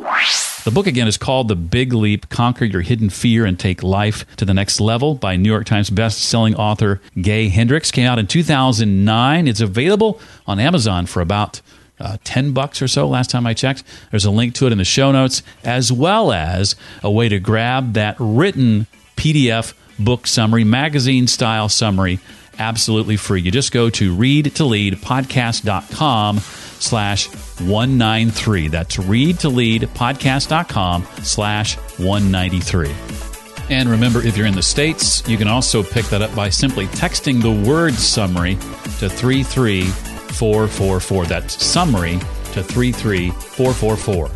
The 0.64 0.70
book 0.70 0.87
again 0.87 1.07
is 1.07 1.18
called 1.18 1.48
The 1.48 1.57
Big 1.57 1.92
Leap 1.92 2.31
Conquer 2.31 2.64
Your 2.64 2.81
Hidden 2.81 3.11
Fear 3.11 3.44
and 3.44 3.61
Take 3.61 3.83
Life 3.83 4.24
to 4.37 4.46
the 4.46 4.55
Next 4.55 4.81
Level 4.81 5.14
by 5.14 5.37
New 5.37 5.50
York 5.50 5.66
Times 5.66 5.90
best-selling 5.90 6.55
author 6.55 7.03
Gay 7.20 7.50
Hendricks. 7.50 7.90
Came 7.90 8.07
out 8.07 8.18
in 8.18 8.27
2009. 8.27 9.46
It's 9.46 9.61
available 9.61 10.18
on 10.46 10.59
Amazon 10.59 11.05
for 11.05 11.20
about 11.20 11.61
uh, 12.00 12.16
10 12.24 12.53
bucks 12.53 12.81
or 12.81 12.88
so 12.88 13.07
last 13.07 13.29
time 13.29 13.46
I 13.46 13.53
checked. 13.53 13.85
There's 14.11 14.24
a 14.24 14.31
link 14.31 14.55
to 14.55 14.66
it 14.66 14.72
in 14.72 14.79
the 14.79 14.85
show 14.85 15.12
notes, 15.12 15.42
as 15.64 15.92
well 15.92 16.33
as 16.33 16.77
a 17.03 17.11
way 17.11 17.29
to 17.29 17.38
grab 17.38 17.92
that 17.92 18.16
written 18.18 18.87
PDF 19.16 19.74
book 19.98 20.27
summary, 20.27 20.64
magazine 20.64 21.27
style 21.27 21.68
summary, 21.68 22.20
absolutely 22.59 23.18
free. 23.18 23.42
You 23.42 23.50
just 23.50 23.70
go 23.70 23.90
to 23.90 24.16
readtoleadpodcast.com 24.16 26.38
slash 26.38 27.29
193. 27.61 28.69
That's 28.69 28.97
readtoleadpodcast.com 28.97 31.07
slash 31.23 31.77
193. 31.77 32.95
And 33.71 33.88
remember, 33.88 34.21
if 34.21 34.37
you're 34.37 34.47
in 34.47 34.55
the 34.55 34.62
States, 34.62 35.27
you 35.29 35.38
can 35.38 35.49
also 35.49 35.83
pick 35.83 36.05
that 36.07 36.23
up 36.23 36.35
by 36.35 36.49
simply 36.51 36.87
texting 36.88 37.40
the 37.40 37.53
word 37.69 37.95
summary 37.95 38.57
to 38.57 39.09
33444. 39.09 41.27
That's 41.27 41.64
summary 41.64 42.19
to 42.55 42.62
33444. 42.62 44.29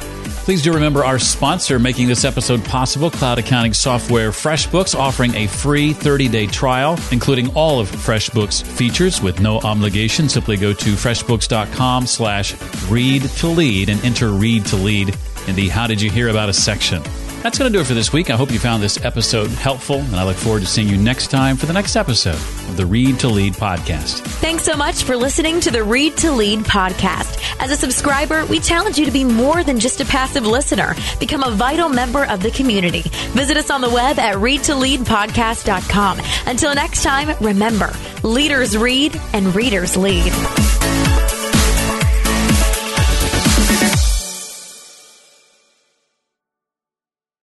Please 0.45 0.63
do 0.63 0.73
remember 0.73 1.05
our 1.05 1.19
sponsor 1.19 1.79
making 1.79 2.09
this 2.09 2.25
episode 2.25 2.65
possible, 2.65 3.11
cloud 3.11 3.39
accounting 3.39 3.75
software 3.75 4.31
FreshBooks, 4.31 4.95
offering 4.95 5.35
a 5.35 5.47
free 5.47 5.93
30-day 5.93 6.47
trial, 6.47 6.99
including 7.13 7.55
all 7.55 7.81
of 7.81 7.91
FreshBooks 7.91 8.63
features 8.63 9.21
with 9.21 9.41
no 9.41 9.59
obligation. 9.59 10.29
Simply 10.29 10.57
go 10.57 10.73
to 10.73 10.95
freshbooks.com 10.95 12.07
slash 12.07 12.55
read 12.89 13.23
to 13.23 13.47
lead 13.47 13.91
and 13.91 14.03
enter 14.05 14.31
read 14.31 14.65
to 14.67 14.77
lead 14.77 15.15
in 15.49 15.55
the 15.55 15.69
How 15.69 15.87
Did 15.87 16.01
You 16.01 16.11
Hear 16.11 16.29
About 16.29 16.49
Us 16.49 16.59
section. 16.59 17.03
That's 17.43 17.57
going 17.57 17.71
to 17.73 17.77
do 17.77 17.81
it 17.81 17.87
for 17.87 17.95
this 17.95 18.13
week. 18.13 18.31
I 18.31 18.37
hope 18.37 18.51
you 18.51 18.59
found 18.59 18.83
this 18.83 19.05
episode 19.05 19.49
helpful, 19.51 19.99
and 19.99 20.17
I 20.17 20.25
look 20.25 20.37
forward 20.37 20.61
to 20.61 20.67
seeing 20.67 20.89
you 20.89 20.97
next 20.97 21.29
time 21.31 21.57
for 21.57 21.67
the 21.67 21.73
next 21.73 21.95
episode 21.95 22.35
of 22.35 22.77
the 22.77 22.85
Read 22.85 23.21
to 23.21 23.29
Lead 23.29 23.55
podcast. 23.55 24.21
Thanks 24.41 24.65
so 24.65 24.77
much 24.77 25.05
for 25.05 25.17
listening 25.17 25.61
to 25.61 25.71
the 25.71 25.83
Read 25.85 26.17
to 26.19 26.33
Lead 26.33 26.61
podcast. 26.61 27.41
As 27.61 27.71
a 27.71 27.77
subscriber, 27.77 28.45
we 28.47 28.59
challenge 28.59 28.99
you 28.99 29.07
to 29.07 29.13
be 29.13 29.25
more 29.25 29.63
than 29.63 29.79
just 29.79 30.01
a 30.01 30.05
passive 30.05 30.47
listener. 30.47 30.97
Become 31.21 31.45
a 31.45 31.51
vital 31.53 31.89
member 31.89 32.25
of 32.27 32.43
the 32.43 32.51
community. 32.51 33.03
Visit 33.33 33.57
us 33.57 33.71
on 33.71 33.83
the 33.83 33.91
web 33.91 34.19
at 34.19 34.35
readtoleadpodcast.com. 34.37 36.21
Until 36.47 36.75
next 36.75 37.03
time, 37.05 37.37
remember, 37.41 37.93
leaders 38.25 38.77
read 38.77 39.19
and 39.33 39.55
readers 39.55 39.97
lead. 39.97 40.33